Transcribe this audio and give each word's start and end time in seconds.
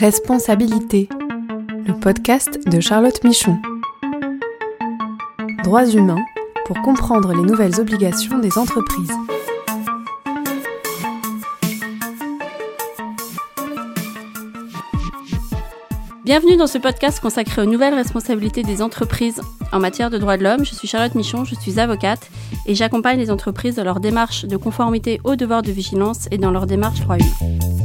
Responsabilité, 0.00 1.08
le 1.84 1.92
podcast 1.98 2.60
de 2.68 2.78
Charlotte 2.78 3.24
Michon. 3.24 3.58
Droits 5.64 5.86
humains 5.86 6.24
pour 6.66 6.80
comprendre 6.82 7.34
les 7.34 7.42
nouvelles 7.42 7.80
obligations 7.80 8.38
des 8.38 8.58
entreprises. 8.58 9.10
Bienvenue 16.24 16.56
dans 16.56 16.68
ce 16.68 16.78
podcast 16.78 17.18
consacré 17.18 17.62
aux 17.62 17.66
nouvelles 17.66 17.94
responsabilités 17.94 18.62
des 18.62 18.82
entreprises 18.82 19.40
en 19.72 19.80
matière 19.80 20.10
de 20.10 20.18
droits 20.18 20.36
de 20.36 20.44
l'homme. 20.44 20.64
Je 20.64 20.76
suis 20.76 20.86
Charlotte 20.86 21.16
Michon, 21.16 21.44
je 21.44 21.56
suis 21.56 21.80
avocate 21.80 22.30
et 22.66 22.76
j'accompagne 22.76 23.18
les 23.18 23.32
entreprises 23.32 23.74
dans 23.74 23.84
leur 23.84 23.98
démarche 23.98 24.44
de 24.44 24.56
conformité 24.56 25.20
aux 25.24 25.34
devoirs 25.34 25.62
de 25.62 25.72
vigilance 25.72 26.28
et 26.30 26.38
dans 26.38 26.52
leur 26.52 26.66
démarche 26.66 27.00
droits 27.00 27.18
humains. 27.18 27.77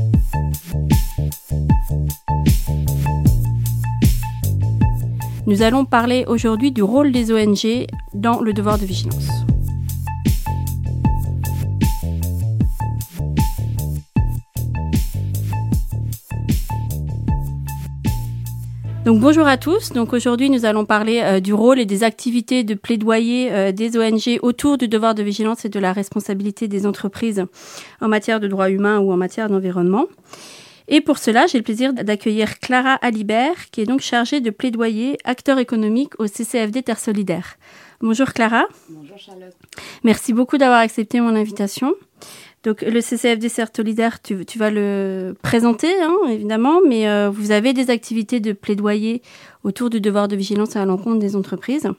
Nous 5.46 5.62
allons 5.62 5.84
parler 5.84 6.24
aujourd'hui 6.26 6.72
du 6.72 6.82
rôle 6.82 7.12
des 7.12 7.34
ONG 7.34 7.88
dans 8.14 8.40
le 8.40 8.54
devoir 8.54 8.80
de 8.80 8.86
vigilance. 8.86 9.28
Bonjour 19.06 19.46
à 19.46 19.58
tous. 19.58 19.92
Aujourd'hui 20.14 20.50
nous 20.50 20.64
allons 20.64 20.86
parler 20.86 21.22
euh, 21.22 21.40
du 21.42 21.54
rôle 21.54 21.78
et 21.78 21.86
des 21.86 22.04
activités 22.04 22.64
de 22.64 22.74
plaidoyer 22.74 23.52
euh, 23.52 23.72
des 23.74 23.98
ONG 23.98 24.40
autour 24.42 24.78
du 24.78 24.88
devoir 24.88 25.14
de 25.14 25.24
vigilance 25.24 25.66
et 25.66 25.70
de 25.70 25.80
la 25.80 25.92
responsabilité 25.92 26.70
des 26.70 26.86
entreprises 26.86 27.44
en 28.00 28.08
matière 28.08 28.40
de 28.40 28.48
droits 28.48 28.70
humains 28.70 29.00
ou 29.00 29.12
en 29.12 29.18
matière 29.18 29.50
d'environnement. 29.50 30.06
Et 30.88 31.02
pour 31.02 31.18
cela, 31.18 31.48
j'ai 31.48 31.58
le 31.58 31.64
plaisir 31.64 31.94
d'accueillir 31.94 32.60
Clara 32.60 32.94
Alibert, 32.96 33.70
qui 33.72 33.82
est 33.82 33.86
donc 33.86 34.02
chargée 34.02 34.42
de 34.42 34.50
plaidoyer 34.50 35.18
acteur 35.24 35.60
économique 35.60 36.20
au 36.20 36.28
CCFD 36.28 36.84
Terre 36.84 37.00
Solidaire. 37.00 37.56
Bonjour 38.02 38.34
Clara. 38.34 38.66
Bonjour 38.90 39.18
Charlotte. 39.18 39.56
Merci 40.04 40.34
beaucoup 40.34 40.58
d'avoir 40.58 40.80
accepté 40.80 41.22
mon 41.22 41.36
invitation. 41.36 41.94
Donc 42.64 42.82
le 42.82 43.00
CCFD 43.02 43.50
Terre 43.50 43.70
Solidaire, 43.74 44.22
tu, 44.22 44.36
vas 44.58 44.72
le 44.72 45.36
présenter, 45.42 45.92
hein, 46.02 46.16
évidemment, 46.30 46.80
mais 46.86 47.08
euh, 47.08 47.30
vous 47.30 47.52
avez 47.52 47.74
des 47.74 47.90
activités 47.90 48.40
de 48.40 48.52
plaidoyer 48.52 49.22
autour 49.64 49.90
du 49.90 50.02
devoir 50.02 50.28
de 50.28 50.36
vigilance 50.36 50.76
à 50.76 50.86
l'encontre 50.86 51.20
des 51.20 51.36
entreprises, 51.36 51.90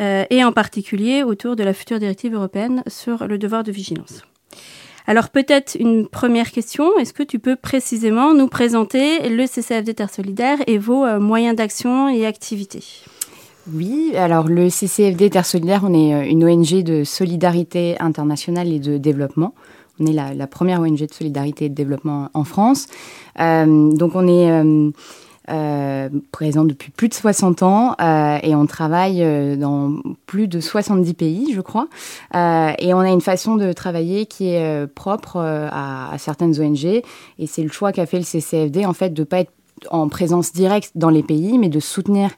euh, 0.00 0.24
et 0.30 0.44
en 0.44 0.52
particulier 0.52 1.22
autour 1.22 1.56
de 1.56 1.62
la 1.62 1.72
future 1.72 1.98
directive 1.98 2.34
européenne 2.34 2.82
sur 2.88 3.26
le 3.26 3.38
devoir 3.38 3.62
de 3.62 3.72
vigilance. 3.72 4.22
Alors 5.06 5.30
peut-être 5.30 5.76
une 5.78 6.06
première 6.06 6.50
question, 6.52 6.96
est-ce 6.98 7.12
que 7.12 7.22
tu 7.22 7.38
peux 7.38 7.56
précisément 7.56 8.34
nous 8.34 8.48
présenter 8.48 9.28
le 9.28 9.46
CCFD 9.46 9.94
Terre 9.94 10.10
Solidaire 10.10 10.58
et 10.66 10.78
vos 10.78 11.04
euh, 11.04 11.18
moyens 11.18 11.56
d'action 11.56 12.08
et 12.08 12.24
activités? 12.24 12.84
Oui, 13.72 14.12
alors 14.16 14.48
le 14.48 14.68
CCFD 14.70 15.30
Terre 15.30 15.46
Solidaire, 15.46 15.82
on 15.84 15.94
est 15.94 16.14
euh, 16.14 16.28
une 16.28 16.44
ONG 16.44 16.82
de 16.82 17.04
solidarité 17.04 17.96
internationale 18.00 18.68
et 18.68 18.78
de 18.78 18.96
développement. 18.96 19.54
On 20.00 20.06
est 20.06 20.12
la, 20.12 20.46
première 20.46 20.80
ONG 20.80 20.98
de 21.06 21.12
solidarité 21.12 21.66
et 21.66 21.68
de 21.68 21.74
développement 21.74 22.28
en 22.34 22.44
France. 22.44 22.86
Euh, 23.40 23.92
donc 23.92 24.12
on 24.14 24.26
est 24.26 24.92
euh, 25.52 26.08
présent 26.30 26.64
depuis 26.64 26.90
plus 26.90 27.08
de 27.08 27.14
60 27.14 27.62
ans 27.62 27.94
euh, 28.00 28.38
et 28.42 28.54
on 28.54 28.66
travaille 28.66 29.22
euh, 29.22 29.54
dans 29.56 29.94
plus 30.26 30.48
de 30.48 30.60
70 30.60 31.14
pays, 31.14 31.52
je 31.54 31.60
crois. 31.60 31.88
et 32.34 32.94
on 32.94 33.00
a 33.00 33.10
une 33.10 33.20
façon 33.20 33.56
de 33.56 33.72
travailler 33.72 34.26
qui 34.26 34.48
est 34.48 34.86
propre 34.94 35.36
à, 35.36 36.12
à, 36.12 36.18
certaines 36.18 36.58
ONG 36.60 36.84
et 36.84 37.02
c'est 37.46 37.62
le 37.62 37.70
choix 37.70 37.92
qu'a 37.92 38.06
fait 38.06 38.18
le 38.18 38.24
CCFD 38.24 38.86
en 38.86 38.92
fait 38.92 39.10
de 39.10 39.24
pas 39.24 39.40
être 39.40 39.52
en 39.90 40.08
présence 40.08 40.52
directe 40.52 40.92
dans 40.94 41.10
les 41.10 41.22
pays, 41.22 41.58
mais 41.58 41.68
de 41.68 41.80
soutenir 41.80 42.30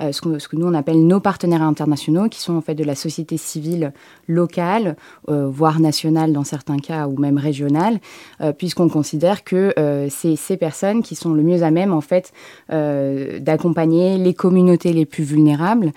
euh, 0.00 0.12
ce, 0.12 0.20
que, 0.20 0.56
nous 0.56 0.66
on 0.66 0.74
appelle 0.74 1.06
nos 1.06 1.20
partenaires 1.20 1.62
internationaux, 1.62 2.28
qui 2.28 2.40
sont 2.40 2.54
en 2.54 2.60
fait 2.60 2.74
de 2.74 2.84
la 2.84 2.94
société 2.94 3.36
civile 3.36 3.92
locale, 4.28 4.96
euh, 5.28 5.48
voire 5.48 5.80
nationale 5.80 6.32
dans 6.32 6.44
certains 6.44 6.78
cas, 6.78 7.06
ou 7.06 7.18
même 7.18 7.38
régionale, 7.38 7.98
euh, 8.40 8.52
puisqu'on 8.52 8.88
considère 8.88 9.44
que 9.44 9.74
c'est 10.10 10.36
ces 10.36 10.56
personnes 10.56 11.02
qui 11.02 11.14
sont 11.14 11.32
le 11.32 11.42
mieux 11.42 11.62
à 11.62 11.70
même 11.70 11.92
en 11.92 12.00
fait 12.00 12.32
d'accompagner 12.68 14.18
les 14.18 14.34
communautés 14.34 14.92
les 14.92 15.06
plus 15.06 15.24
vulnérables 15.24 15.92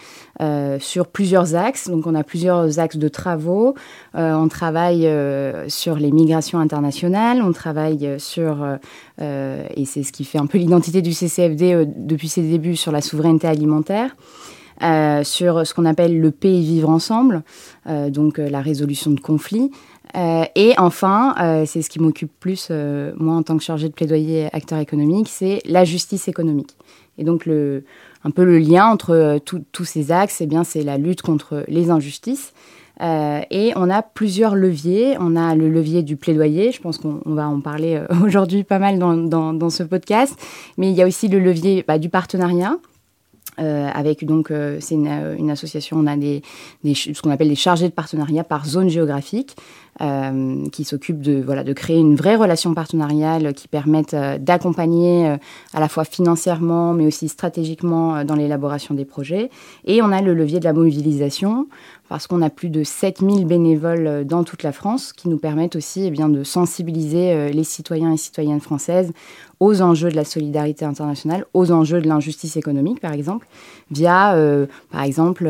sur 0.79 1.07
plusieurs 1.07 1.55
axes. 1.55 1.89
Donc 1.89 2.07
on 2.07 2.15
a 2.15 2.23
plusieurs 2.23 2.79
axes 2.79 2.97
de 2.97 3.07
travaux. 3.07 3.75
on 4.13 4.47
travaille 4.47 5.09
sur 5.67 5.95
les 5.95 6.11
migrations 6.11 6.59
internationales, 6.59 7.41
on 7.43 7.51
travaille 7.51 8.19
sur 8.19 8.65
et 9.19 9.85
c'est 9.85 10.03
ce 10.03 10.11
qui 10.11 10.23
fait 10.23 10.39
un 10.39 10.45
peu 10.45 10.57
l'identité 10.57 11.01
du 11.01 11.13
CCFD 11.13 11.85
depuis 11.97 12.29
ses 12.29 12.41
débuts 12.41 12.75
sur 12.75 12.91
la 12.91 13.01
souveraineté 13.01 13.47
alimentaire 13.47 13.92
euh, 14.81 15.23
sur 15.23 15.65
ce 15.65 15.73
qu'on 15.73 15.85
appelle 15.85 16.19
le 16.19 16.31
paix 16.31 16.53
et 16.53 16.61
vivre 16.61 16.89
ensemble, 16.89 17.43
euh, 17.87 18.09
donc 18.09 18.39
euh, 18.39 18.49
la 18.49 18.59
résolution 18.59 19.11
de 19.11 19.19
conflits. 19.19 19.71
et 20.15 20.73
enfin, 20.77 21.33
c'est 21.65 21.81
ce 21.81 21.89
qui 21.89 21.99
m'occupe 21.99 22.31
plus, 22.39 22.69
moi 23.17 23.33
en 23.33 23.41
tant 23.41 23.57
que 23.57 23.63
chargée 23.63 23.87
de 23.87 23.93
plaidoyer 23.93 24.47
acteur 24.53 24.77
économique, 24.77 25.27
c'est 25.27 25.61
la 25.65 25.85
justice 25.85 26.27
économique. 26.27 26.75
Et 27.17 27.23
donc 27.23 27.47
un 27.47 28.31
peu 28.31 28.43
le 28.43 28.59
lien 28.59 28.85
entre 28.85 29.39
tous 29.45 29.85
ces 29.85 30.11
axes, 30.11 30.39
eh 30.41 30.45
bien 30.45 30.63
c'est 30.63 30.83
la 30.83 30.99
lutte 30.99 31.23
contre 31.23 31.63
les 31.67 31.89
injustices. 31.89 32.53
et 33.01 33.73
on 33.75 33.89
a 33.89 34.03
plusieurs 34.03 34.53
leviers. 34.53 35.17
On 35.19 35.35
a 35.35 35.55
le 35.55 35.67
levier 35.67 36.03
du 36.03 36.15
plaidoyer, 36.15 36.71
je 36.71 36.79
pense 36.79 36.99
qu'on 36.99 37.21
va 37.25 37.47
en 37.47 37.59
parler 37.61 37.99
aujourd'hui 38.23 38.63
pas 38.63 38.77
mal 38.77 38.99
dans, 38.99 39.15
dans, 39.15 39.69
ce 39.71 39.81
podcast, 39.81 40.35
mais 40.77 40.91
il 40.91 40.95
y 40.95 41.01
a 41.01 41.07
aussi 41.07 41.27
le 41.27 41.39
levier 41.39 41.83
bah, 41.87 41.97
du 41.97 42.09
partenariat. 42.09 42.77
Euh, 43.59 43.89
avec 43.93 44.25
donc 44.25 44.49
euh, 44.49 44.77
c'est 44.79 44.95
une, 44.95 45.07
euh, 45.07 45.35
une, 45.37 45.51
association, 45.51 45.97
on 45.97 46.07
a 46.07 46.17
des, 46.17 46.41
des 46.83 46.95
ce 46.95 47.21
qu'on 47.21 47.29
appelle 47.29 47.49
des 47.49 47.55
chargés 47.55 47.87
de 47.87 47.93
partenariat 47.93 48.43
par 48.43 48.65
zone 48.65 48.89
géographique. 48.89 49.55
Euh, 50.01 50.67
qui 50.71 50.85
s'occupe 50.85 51.21
de, 51.21 51.39
voilà, 51.39 51.63
de 51.63 51.71
créer 51.71 51.99
une 51.99 52.15
vraie 52.15 52.35
relation 52.35 52.73
partenariale 52.73 53.53
qui 53.53 53.67
permette 53.67 54.15
euh, 54.15 54.39
d'accompagner 54.39 55.27
euh, 55.27 55.37
à 55.75 55.79
la 55.79 55.87
fois 55.87 56.03
financièrement, 56.03 56.93
mais 56.93 57.05
aussi 57.05 57.27
stratégiquement 57.29 58.23
dans 58.23 58.33
l'élaboration 58.33 58.95
des 58.95 59.05
projets. 59.05 59.51
Et 59.85 60.01
on 60.01 60.11
a 60.11 60.23
le 60.23 60.33
levier 60.33 60.59
de 60.59 60.65
la 60.65 60.73
mobilisation, 60.73 61.67
parce 62.09 62.25
qu'on 62.25 62.41
a 62.41 62.49
plus 62.49 62.69
de 62.69 62.83
7000 62.83 63.45
bénévoles 63.45 64.25
dans 64.25 64.43
toute 64.43 64.63
la 64.63 64.71
France 64.71 65.13
qui 65.13 65.29
nous 65.29 65.37
permettent 65.37 65.75
aussi 65.75 66.05
eh 66.07 66.11
bien, 66.11 66.27
de 66.27 66.43
sensibiliser 66.43 67.51
les 67.51 67.63
citoyens 67.63 68.13
et 68.13 68.17
citoyennes 68.17 68.59
françaises 68.59 69.11
aux 69.59 69.81
enjeux 69.81 70.09
de 70.09 70.15
la 70.15 70.25
solidarité 70.25 70.85
internationale, 70.85 71.45
aux 71.53 71.71
enjeux 71.71 72.01
de 72.01 72.07
l'injustice 72.07 72.57
économique, 72.57 72.99
par 72.99 73.13
exemple, 73.13 73.47
via, 73.89 74.35
par 74.91 75.03
exemple, 75.03 75.45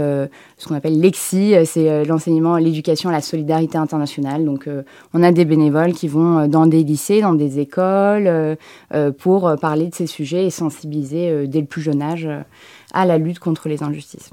ce 0.57 0.67
qu'on 0.67 0.75
appelle 0.75 1.01
l'EXI, 1.01 1.55
c'est 1.65 2.05
l'enseignement, 2.05 2.57
l'éducation 2.57 3.09
à 3.09 3.13
la 3.13 3.21
solidarité 3.21 3.77
internationale 3.77 4.32
donc, 4.39 4.67
euh, 4.67 4.83
on 5.13 5.23
a 5.23 5.31
des 5.31 5.45
bénévoles 5.45 5.93
qui 5.93 6.07
vont 6.07 6.39
euh, 6.39 6.47
dans 6.47 6.65
des 6.65 6.83
lycées, 6.83 7.21
dans 7.21 7.33
des 7.33 7.59
écoles, 7.59 8.27
euh, 8.27 9.11
pour 9.11 9.55
parler 9.59 9.87
de 9.87 9.95
ces 9.95 10.07
sujets 10.07 10.45
et 10.45 10.49
sensibiliser 10.49 11.47
dès 11.47 11.61
le 11.61 11.65
plus 11.65 11.81
jeune 11.81 12.01
âge 12.01 12.27
à 12.93 13.05
la 13.05 13.17
lutte 13.17 13.39
contre 13.39 13.67
les 13.67 13.83
injustices. 13.83 14.29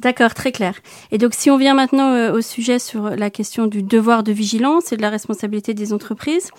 D'accord, 0.00 0.34
très 0.34 0.52
clair. 0.52 0.74
Et 1.12 1.18
donc, 1.18 1.34
si 1.34 1.50
on 1.50 1.56
vient 1.56 1.74
maintenant 1.74 2.32
au 2.32 2.40
sujet 2.40 2.78
sur 2.78 3.10
la 3.10 3.30
question 3.30 3.66
du 3.66 3.82
devoir 3.82 4.22
de 4.22 4.32
vigilance 4.32 4.92
et 4.92 4.96
de 4.96 5.02
la 5.02 5.10
responsabilité 5.10 5.72
des 5.72 5.92
entreprises, 5.92 6.50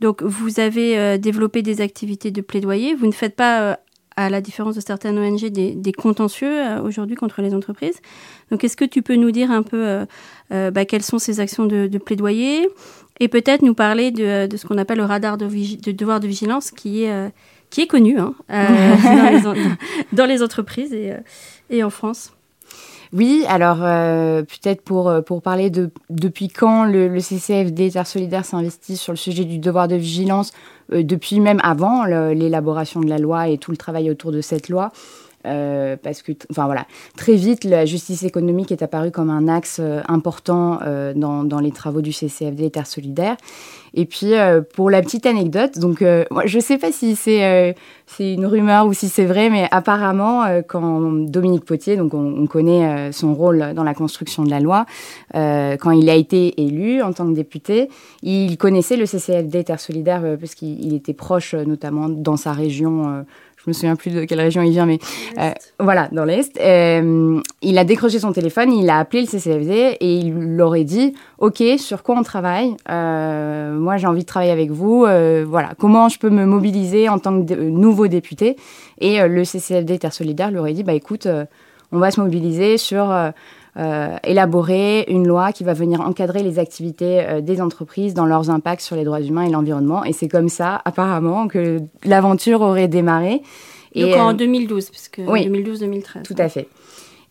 donc 0.00 0.22
vous 0.22 0.60
avez 0.60 1.18
développé 1.18 1.62
des 1.62 1.80
activités 1.80 2.30
de 2.30 2.40
plaidoyer. 2.40 2.94
Vous 2.94 3.06
ne 3.06 3.12
faites 3.12 3.36
pas 3.36 3.78
à 4.16 4.30
la 4.30 4.40
différence 4.40 4.74
de 4.74 4.80
certaines 4.80 5.18
ONG, 5.18 5.48
des, 5.50 5.92
contentieux 5.92 6.50
euh, 6.50 6.82
aujourd'hui 6.82 7.16
contre 7.16 7.42
les 7.42 7.54
entreprises. 7.54 8.00
Donc, 8.50 8.64
est-ce 8.64 8.76
que 8.76 8.84
tu 8.84 9.02
peux 9.02 9.16
nous 9.16 9.30
dire 9.30 9.50
un 9.50 9.62
peu 9.62 9.86
euh, 9.86 10.06
euh, 10.52 10.70
bah, 10.70 10.84
quelles 10.86 11.02
sont 11.02 11.18
ces 11.18 11.38
actions 11.40 11.66
de, 11.66 11.98
plaidoyer 11.98 12.68
et 13.20 13.28
peut-être 13.28 13.62
nous 13.62 13.74
parler 13.74 14.10
de, 14.10 14.48
ce 14.56 14.66
qu'on 14.66 14.78
appelle 14.78 14.98
le 14.98 15.04
radar 15.04 15.36
de, 15.36 15.46
devoir 15.92 16.20
de 16.20 16.26
vigilance 16.26 16.70
qui 16.70 17.04
est, 17.04 17.32
qui 17.70 17.80
est 17.80 17.86
connu 17.86 18.18
hein, 18.18 18.34
dans, 20.12 20.26
les, 20.26 20.42
entreprises 20.42 20.92
et, 20.92 21.14
et 21.70 21.82
en 21.82 21.90
France 21.90 22.32
oui, 23.16 23.44
alors 23.48 23.78
peut-être 23.78 24.82
pour, 24.82 25.12
pour 25.24 25.42
parler 25.42 25.70
de 25.70 25.90
depuis 26.10 26.48
quand 26.48 26.84
le, 26.84 27.08
le 27.08 27.20
CCFD 27.20 27.90
Terre 27.90 28.06
Solidaire 28.06 28.44
s'investit 28.44 28.96
sur 28.96 29.12
le 29.12 29.16
sujet 29.16 29.44
du 29.44 29.58
devoir 29.58 29.88
de 29.88 29.96
vigilance, 29.96 30.52
euh, 30.92 31.02
depuis 31.02 31.40
même 31.40 31.60
avant 31.62 32.04
l'élaboration 32.04 33.00
de 33.00 33.08
la 33.08 33.18
loi 33.18 33.48
et 33.48 33.58
tout 33.58 33.70
le 33.70 33.76
travail 33.76 34.10
autour 34.10 34.32
de 34.32 34.40
cette 34.40 34.68
loi. 34.68 34.92
Parce 36.02 36.22
que, 36.22 36.32
enfin 36.50 36.66
voilà, 36.66 36.86
très 37.16 37.34
vite, 37.34 37.64
la 37.64 37.84
justice 37.86 38.22
économique 38.22 38.72
est 38.72 38.82
apparue 38.82 39.10
comme 39.10 39.30
un 39.30 39.48
axe 39.48 39.80
important 40.08 40.80
dans, 41.14 41.44
dans, 41.44 41.60
les 41.60 41.70
travaux 41.70 42.00
du 42.00 42.12
CCFD 42.12 42.70
Terre 42.70 42.86
Solidaire. 42.86 43.36
Et 43.96 44.04
puis, 44.04 44.34
euh, 44.34 44.60
pour 44.60 44.90
la 44.90 45.00
petite 45.00 45.24
anecdote, 45.24 45.78
donc, 45.78 46.02
euh, 46.02 46.24
je 46.44 46.58
ne 46.58 46.62
sais 46.62 46.76
pas 46.76 46.92
si 46.92 47.16
c'est 47.16 47.44
euh, 47.44 47.72
c'est 48.04 48.34
une 48.34 48.44
rumeur 48.44 48.86
ou 48.86 48.92
si 48.92 49.08
c'est 49.08 49.24
vrai, 49.24 49.48
mais 49.48 49.66
apparemment, 49.70 50.44
quand 50.68 51.00
Dominique 51.00 51.64
Potier, 51.64 51.96
donc 51.96 52.14
on, 52.14 52.46
connaît 52.46 53.10
son 53.10 53.34
rôle 53.34 53.72
dans 53.74 53.82
la 53.82 53.94
construction 53.94 54.44
de 54.44 54.50
la 54.50 54.60
loi, 54.60 54.86
quand 55.34 55.90
il 55.90 56.08
a 56.08 56.14
été 56.14 56.62
élu 56.62 57.02
en 57.02 57.12
tant 57.12 57.26
que 57.26 57.34
député, 57.34 57.88
il 58.22 58.58
connaissait 58.58 58.96
le 58.96 59.06
CCFD 59.06 59.64
Terre 59.64 59.80
Solidaire 59.80 60.22
parce 60.38 60.54
qu'il 60.54 60.94
était 60.94 61.14
proche, 61.14 61.54
notamment 61.54 62.08
dans 62.08 62.36
sa 62.36 62.52
région 62.52 63.24
je 63.66 63.70
me 63.70 63.72
souviens 63.72 63.96
plus 63.96 64.12
de 64.12 64.24
quelle 64.24 64.40
région 64.40 64.62
il 64.62 64.70
vient, 64.70 64.86
mais 64.86 65.00
euh, 65.38 65.50
voilà, 65.80 66.08
dans 66.12 66.24
l'Est. 66.24 66.56
Euh, 66.60 67.40
il 67.62 67.78
a 67.78 67.84
décroché 67.84 68.20
son 68.20 68.32
téléphone, 68.32 68.72
il 68.72 68.88
a 68.88 68.98
appelé 68.98 69.22
le 69.22 69.26
CCFD 69.26 69.96
et 69.98 70.14
il 70.18 70.56
leur 70.56 70.74
a 70.74 70.82
dit 70.84 71.14
Ok, 71.38 71.62
sur 71.78 72.04
quoi 72.04 72.16
on 72.16 72.22
travaille 72.22 72.76
euh, 72.88 73.74
Moi, 73.74 73.96
j'ai 73.96 74.06
envie 74.06 74.20
de 74.22 74.26
travailler 74.26 74.52
avec 74.52 74.70
vous. 74.70 75.00
voilà, 75.00 75.72
comment 75.78 76.08
je 76.08 76.20
peux 76.20 76.30
me 76.30 76.46
mobiliser 76.46 77.08
en 77.08 77.18
tant 77.18 77.44
que 77.44 77.54
nouveau 77.54 78.06
député? 78.06 78.56
Et 79.00 79.26
le 79.26 79.44
CCFD 79.44 79.98
Terre 79.98 80.12
Solidaire 80.12 80.52
leur 80.52 80.64
a 80.64 80.72
dit 80.72 80.84
Bah 80.84 80.94
écoute, 80.94 81.26
on 81.90 81.98
va 81.98 82.12
se 82.12 82.20
mobiliser 82.20 82.78
sur 82.78 83.12
élaborer 84.24 85.04
une 85.08 85.26
loi 85.26 85.52
qui 85.52 85.64
va 85.64 85.74
venir 85.74 86.00
encadrer 86.00 86.42
les 86.42 86.58
activités 86.58 87.20
euh, 87.20 87.40
des 87.40 87.60
entreprises 87.60 88.14
dans 88.14 88.26
leurs 88.26 88.50
impacts 88.50 88.80
sur 88.80 88.96
les 88.96 89.04
droits 89.04 89.20
humains 89.20 89.42
et 89.42 89.50
l'environnement. 89.50 90.04
Et 90.04 90.12
c'est 90.12 90.28
comme 90.28 90.48
ça, 90.48 90.80
apparemment, 90.84 91.48
que 91.48 91.80
l'aventure 92.04 92.62
aurait 92.62 92.88
démarré. 92.88 93.42
Donc 93.94 94.16
en 94.16 94.32
2012, 94.34 94.90
puisque 94.90 95.20
oui, 95.26 95.48
2012-2013. 95.48 96.22
Tout 96.22 96.34
à 96.38 96.48
fait. 96.48 96.68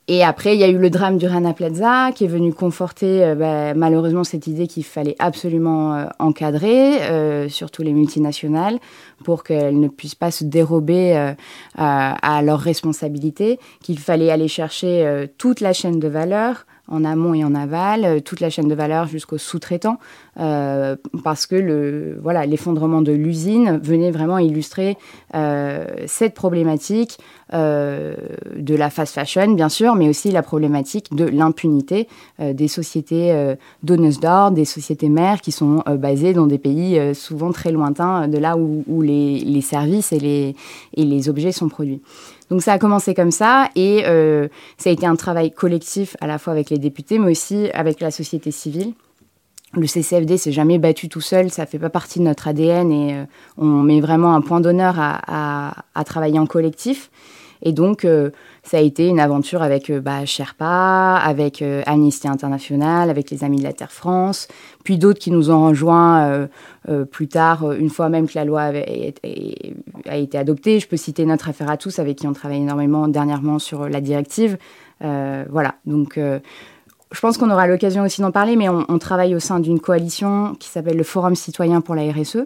Et 0.07 0.23
après, 0.23 0.55
il 0.55 0.59
y 0.59 0.63
a 0.63 0.67
eu 0.67 0.77
le 0.77 0.91
drame 0.91 1.17
du 1.17 1.25
Rana 1.25 1.53
Plaza 1.53 2.11
qui 2.13 2.25
est 2.25 2.27
venu 2.27 2.53
conforter 2.53 3.23
euh, 3.23 3.33
bah, 3.33 3.73
malheureusement 3.73 4.23
cette 4.23 4.45
idée 4.45 4.67
qu'il 4.67 4.85
fallait 4.85 5.15
absolument 5.17 5.95
euh, 5.95 6.05
encadrer, 6.19 7.01
euh, 7.09 7.49
surtout 7.49 7.81
les 7.81 7.91
multinationales, 7.91 8.77
pour 9.23 9.43
qu'elles 9.43 9.79
ne 9.79 9.87
puissent 9.87 10.13
pas 10.13 10.29
se 10.29 10.43
dérober 10.43 11.33
à 11.77 12.41
leurs 12.43 12.59
responsabilités, 12.59 13.59
qu'il 13.81 13.97
fallait 13.97 14.29
aller 14.29 14.47
chercher 14.47 15.27
toute 15.37 15.61
la 15.61 15.73
chaîne 15.73 15.99
de 15.99 16.07
valeur 16.07 16.65
en 16.87 17.03
amont 17.03 17.33
et 17.33 17.43
en 17.43 17.55
aval, 17.55 18.05
euh, 18.05 18.19
toute 18.19 18.39
la 18.39 18.49
chaîne 18.49 18.67
de 18.67 18.75
valeur 18.75 19.07
jusqu'aux 19.07 19.37
sous-traitants, 19.37 19.97
euh, 20.39 20.95
parce 21.23 21.45
que 21.45 22.17
voilà 22.21 22.45
l'effondrement 22.45 23.01
de 23.01 23.11
l'usine 23.11 23.79
venait 23.81 24.11
vraiment 24.11 24.37
illustrer 24.37 24.97
euh, 25.33 25.85
cette 26.07 26.33
problématique 26.33 27.17
de 27.53 28.75
la 28.75 28.89
fast 28.89 29.13
fashion, 29.13 29.53
bien 29.53 29.69
sûr, 29.69 29.95
mais 29.95 30.09
aussi 30.09 30.31
la 30.31 30.41
problématique 30.41 31.15
de 31.15 31.25
l'impunité 31.25 32.09
des 32.39 32.67
sociétés 32.67 33.55
donneuses 33.83 34.19
d'ordre, 34.19 34.57
des 34.57 34.65
sociétés 34.65 35.09
mères 35.09 35.39
qui 35.39 35.51
sont 35.51 35.83
basées 35.87 36.33
dans 36.33 36.47
des 36.47 36.57
pays 36.57 37.13
souvent 37.13 37.51
très 37.51 37.71
lointains 37.71 38.27
de 38.27 38.39
là 38.39 38.57
où, 38.57 39.01
les, 39.01 39.61
services 39.61 40.11
et 40.11 40.19
les, 40.19 40.55
et 40.95 41.05
les 41.05 41.29
objets 41.29 41.51
sont 41.51 41.69
produits. 41.69 42.01
Donc 42.49 42.61
ça 42.61 42.73
a 42.73 42.79
commencé 42.79 43.13
comme 43.13 43.31
ça 43.31 43.69
et 43.75 44.03
euh, 44.05 44.47
ça 44.77 44.89
a 44.89 44.93
été 44.93 45.05
un 45.05 45.15
travail 45.15 45.51
collectif 45.51 46.15
à 46.21 46.27
la 46.27 46.37
fois 46.37 46.53
avec 46.53 46.69
les 46.69 46.77
députés 46.77 47.17
mais 47.17 47.31
aussi 47.31 47.69
avec 47.73 47.99
la 47.99 48.11
société 48.11 48.51
civile. 48.51 48.93
Le 49.73 49.87
CCFD 49.87 50.37
s'est 50.37 50.51
jamais 50.53 50.77
battu 50.77 51.09
tout 51.09 51.21
seul, 51.21 51.49
ça 51.49 51.65
fait 51.65 51.79
pas 51.79 51.89
partie 51.89 52.19
de 52.19 52.23
notre 52.23 52.47
ADN 52.47 52.91
et 52.91 53.15
euh, 53.15 53.25
on 53.57 53.65
met 53.65 53.99
vraiment 53.99 54.33
un 54.33 54.41
point 54.41 54.61
d'honneur 54.61 54.95
à, 54.97 55.73
travailler 56.05 56.39
en 56.39 56.45
collectif. 56.45 57.09
Et 57.67 57.73
donc, 57.73 58.05
euh, 58.05 58.29
ça 58.63 58.77
a 58.77 58.79
été 58.79 59.07
une 59.07 59.19
aventure 59.19 59.63
avec 59.63 59.89
euh, 59.89 59.99
bah, 59.99 60.23
Sherpa, 60.25 61.15
avec 61.17 61.63
euh, 61.63 61.81
Amnesty 61.87 62.27
International, 62.27 63.09
avec 63.09 63.31
les 63.31 63.43
Amis 63.43 63.57
de 63.57 63.63
la 63.63 63.73
Terre 63.73 63.91
France, 63.91 64.47
puis 64.83 64.99
d'autres 64.99 65.19
qui 65.19 65.31
nous 65.31 65.49
ont 65.49 65.67
rejoints 65.67 66.47
plus 67.09 67.27
tard, 67.27 67.71
une 67.71 67.89
fois 67.89 68.09
même 68.09 68.27
que 68.27 68.33
la 68.35 68.45
loi 68.45 68.71
a 70.05 70.15
été 70.15 70.37
adoptée. 70.37 70.79
Je 70.79 70.87
peux 70.87 70.97
citer 70.97 71.25
notre 71.25 71.49
affaire 71.49 71.71
à 71.71 71.77
tous, 71.77 71.97
avec 71.97 72.17
qui 72.17 72.27
on 72.27 72.33
travaille 72.33 72.59
énormément 72.59 73.07
dernièrement 73.07 73.57
sur 73.57 73.89
la 73.89 73.99
directive. 73.99 74.59
voilà, 74.99 75.75
donc 75.87 76.19
je 76.19 77.19
pense 77.19 77.39
qu'on 77.39 77.49
aura 77.49 77.65
l'occasion 77.65 78.03
aussi 78.03 78.21
d'en 78.21 78.31
parler, 78.31 78.55
mais 78.55 78.69
on 78.69 78.99
travaille 78.99 79.33
au 79.33 79.39
sein 79.39 79.59
d'une 79.59 79.79
coalition 79.79 80.53
qui 80.59 80.69
s'appelle 80.69 80.97
le 80.97 81.03
Forum 81.03 81.33
citoyen 81.33 81.81
pour 81.81 81.95
la 81.95 82.03
RSE. 82.11 82.45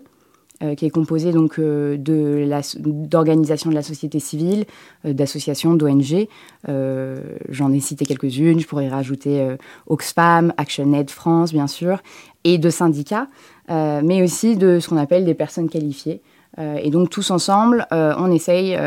Euh, 0.61 0.75
qui 0.75 0.85
est 0.85 0.89
composé 0.89 1.31
donc 1.31 1.57
euh, 1.57 1.95
d'organisations 1.97 3.69
de 3.69 3.75
la 3.75 3.81
société 3.81 4.19
civile, 4.19 4.65
euh, 5.05 5.13
d'associations, 5.13 5.73
d'ONG. 5.73 6.27
J'en 6.67 7.71
ai 7.71 7.79
cité 7.79 8.05
quelques-unes. 8.05 8.59
Je 8.59 8.67
pourrais 8.67 8.89
rajouter 8.89 9.55
Oxfam, 9.87 10.53
ActionAid 10.57 11.09
France, 11.09 11.53
bien 11.53 11.67
sûr, 11.67 12.01
et 12.43 12.57
de 12.57 12.69
syndicats, 12.69 13.27
mais 13.69 14.21
aussi 14.21 14.57
de 14.57 14.79
ce 14.79 14.89
qu'on 14.89 14.97
appelle 14.97 15.23
des 15.23 15.33
personnes 15.33 15.69
qualifiées. 15.69 16.21
et 16.57 16.89
donc 16.89 17.09
tous 17.09 17.31
ensemble, 17.31 17.87
on 17.91 18.31
essaye 18.31 18.77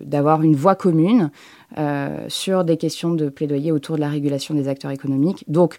d'avoir 0.00 0.42
une 0.42 0.56
voie 0.56 0.74
commune 0.74 1.30
sur 2.28 2.64
des 2.64 2.76
questions 2.76 3.12
de 3.14 3.28
plaidoyer 3.28 3.72
autour 3.72 3.96
de 3.96 4.00
la 4.00 4.08
régulation 4.08 4.54
des 4.54 4.68
acteurs 4.68 4.90
économiques. 4.90 5.44
Donc 5.48 5.78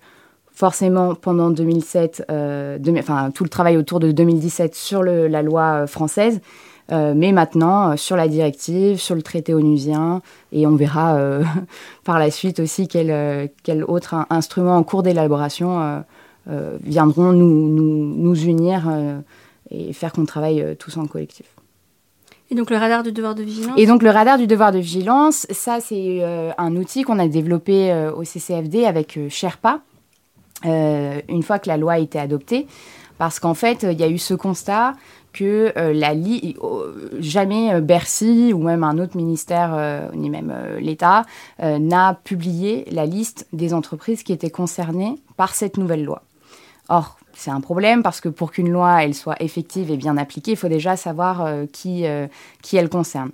forcément 0.57 1.13
pendant 1.13 1.51
2007, 1.51 2.25
euh, 2.31 2.79
enfin 2.97 3.29
tout 3.29 3.43
le 3.43 3.49
travail 3.49 3.77
autour 3.77 3.99
de 3.99 4.11
2017 4.11 4.73
sur 4.73 5.03
la 5.03 5.43
loi 5.43 5.83
euh, 5.83 5.87
française, 5.87 6.41
euh, 6.91 7.13
mais 7.15 7.31
maintenant 7.31 7.95
sur 7.95 8.15
la 8.15 8.27
directive, 8.27 8.97
sur 8.97 9.13
le 9.13 9.21
traité 9.21 9.53
onusien, 9.53 10.23
et 10.51 10.65
on 10.65 10.75
verra 10.75 11.15
par 12.03 12.17
la 12.17 12.31
suite 12.31 12.59
aussi 12.59 12.87
quel, 12.87 13.51
quel 13.61 13.83
autre 13.83 14.15
instrument 14.31 14.75
en 14.77 14.81
cours 14.81 15.03
d'élaboration 15.03 16.03
viendront 16.81 17.33
nous, 17.33 17.69
nous, 17.69 18.15
nous 18.15 18.43
unir 18.45 18.89
et 19.69 19.93
faire 19.93 20.11
qu'on 20.11 20.25
travaille 20.25 20.75
tous 20.79 20.97
en 20.97 21.05
collectif. 21.05 21.45
Et 22.49 22.55
donc 22.55 22.71
le 22.71 22.77
radar 22.77 23.03
du 23.03 23.11
devoir 23.11 23.35
de 23.35 23.43
vigilance? 23.43 23.77
Et 23.77 23.85
donc 23.85 24.01
le 24.01 24.09
radar 24.09 24.39
du 24.39 24.47
devoir 24.47 24.71
de 24.71 24.79
vigilance, 24.79 25.45
ça 25.51 25.81
c'est 25.81 26.23
un 26.57 26.75
outil 26.77 27.03
qu'on 27.03 27.19
a 27.19 27.27
développé 27.27 27.93
au 28.15 28.23
CCFD 28.23 28.85
avec 28.85 29.19
Sherpa, 29.29 29.81
une 30.63 31.43
fois 31.43 31.59
que 31.59 31.69
la 31.69 31.77
loi 31.77 31.93
a 31.93 31.99
été 31.99 32.19
adoptée, 32.19 32.67
parce 33.17 33.39
qu'en 33.39 33.53
fait, 33.53 33.83
il 33.83 33.99
y 33.99 34.03
a 34.03 34.09
eu 34.09 34.17
ce 34.17 34.33
constat 34.33 34.93
que 35.33 35.71
euh, 35.77 35.93
la 35.93 36.13
jamais 37.19 37.73
euh, 37.73 37.81
Bercy 37.81 38.53
ou 38.53 38.63
même 38.63 38.83
un 38.83 38.97
autre 38.97 39.17
ministère, 39.17 40.09
ni 40.15 40.29
même 40.29 40.53
l'État, 40.79 41.25
n'a 41.59 42.19
publié 42.23 42.85
la 42.91 43.05
liste 43.05 43.47
des 43.53 43.73
entreprises 43.73 44.23
qui 44.23 44.33
étaient 44.33 44.49
concernées 44.49 45.15
par 45.35 45.53
cette 45.53 45.77
nouvelle 45.77 46.03
loi. 46.03 46.23
Or, 46.89 47.17
c'est 47.33 47.51
un 47.51 47.61
problème 47.61 48.01
parce 48.01 48.21
que 48.21 48.29
pour 48.29 48.51
qu'une 48.51 48.71
loi 48.71 49.03
elle 49.03 49.13
soit 49.13 49.35
effective 49.41 49.91
et 49.91 49.97
bien 49.97 50.17
appliquée, 50.17 50.51
il 50.51 50.57
faut 50.57 50.69
déjà 50.69 50.95
savoir 50.95 51.47
qui, 51.71 52.05
qui 52.63 52.77
elle 52.77 52.89
concerne. 52.89 53.31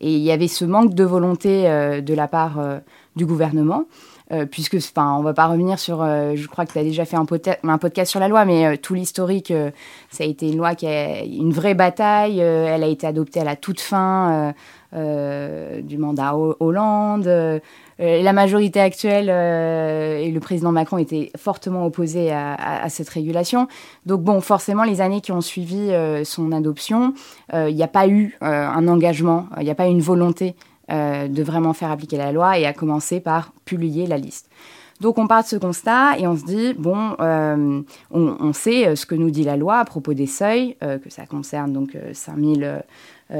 Et 0.00 0.14
il 0.14 0.22
y 0.22 0.32
avait 0.32 0.48
ce 0.48 0.64
manque 0.64 0.92
de 0.92 1.04
volonté 1.04 1.62
de 2.02 2.14
la 2.14 2.28
part 2.28 2.58
du 3.14 3.24
gouvernement. 3.24 3.84
Euh, 4.32 4.44
puisque, 4.44 4.74
enfin, 4.74 5.16
on 5.16 5.22
va 5.22 5.34
pas 5.34 5.46
revenir 5.46 5.78
sur, 5.78 6.02
euh, 6.02 6.32
je 6.34 6.48
crois 6.48 6.66
que 6.66 6.72
tu 6.72 6.78
as 6.78 6.82
déjà 6.82 7.04
fait 7.04 7.16
un, 7.16 7.24
podcast 7.24 8.10
sur 8.10 8.18
la 8.18 8.26
loi, 8.26 8.44
mais 8.44 8.66
euh, 8.66 8.76
tout 8.76 8.94
l'historique, 8.94 9.52
ça 10.10 10.24
a 10.24 10.26
été 10.26 10.50
une 10.50 10.58
loi 10.58 10.74
qui 10.74 10.86
a 10.88 11.22
une 11.22 11.52
vraie 11.52 11.74
bataille, 11.74 12.40
elle 12.40 12.82
a 12.82 12.88
été 12.88 13.06
adoptée 13.06 13.40
à 13.40 13.44
la 13.44 13.56
toute 13.56 13.80
fin 13.80 14.52
du 14.92 15.98
mandat 15.98 16.34
Hollande. 16.34 17.26
la 17.98 18.32
majorité 18.32 18.80
actuelle 18.80 19.28
et 19.28 20.30
le 20.30 20.40
président 20.40 20.72
Macron 20.72 20.98
étaient 20.98 21.30
fortement 21.36 21.84
opposés 21.86 22.32
à, 22.32 22.54
à, 22.54 22.88
cette 22.88 23.08
régulation. 23.08 23.68
Donc 24.06 24.22
bon, 24.22 24.40
forcément, 24.40 24.84
les 24.84 25.00
années 25.00 25.20
qui 25.20 25.32
ont 25.32 25.40
suivi 25.40 25.92
son 26.24 26.52
adoption, 26.52 27.14
il 27.52 27.74
n'y 27.74 27.82
a 27.82 27.88
pas 27.88 28.08
eu 28.08 28.36
un 28.40 28.88
engagement, 28.88 29.46
il 29.58 29.64
n'y 29.64 29.70
a 29.70 29.74
pas 29.74 29.86
eu 29.86 29.90
une 29.90 30.00
volonté 30.00 30.56
euh, 30.90 31.26
de 31.26 31.42
vraiment 31.42 31.72
faire 31.72 31.90
appliquer 31.90 32.16
la 32.16 32.30
loi 32.30 32.58
et 32.58 32.66
à 32.66 32.72
commencer 32.72 33.18
par 33.18 33.52
publier 33.64 34.06
la 34.06 34.18
liste. 34.18 34.48
Donc 35.00 35.18
on 35.18 35.26
part 35.26 35.42
de 35.42 35.48
ce 35.48 35.56
constat 35.56 36.16
et 36.16 36.28
on 36.28 36.36
se 36.36 36.44
dit, 36.44 36.74
bon, 36.74 37.16
euh, 37.18 37.82
on, 38.12 38.52
sait 38.52 38.86
euh, 38.86 38.94
ce 38.94 39.04
que 39.04 39.16
nous 39.16 39.30
dit 39.30 39.42
la 39.42 39.56
loi 39.56 39.78
à 39.78 39.84
propos 39.84 40.14
des 40.14 40.26
seuils, 40.26 40.76
que 40.80 41.10
ça 41.10 41.26
concerne 41.26 41.72
donc 41.72 41.96
5000 42.12 42.84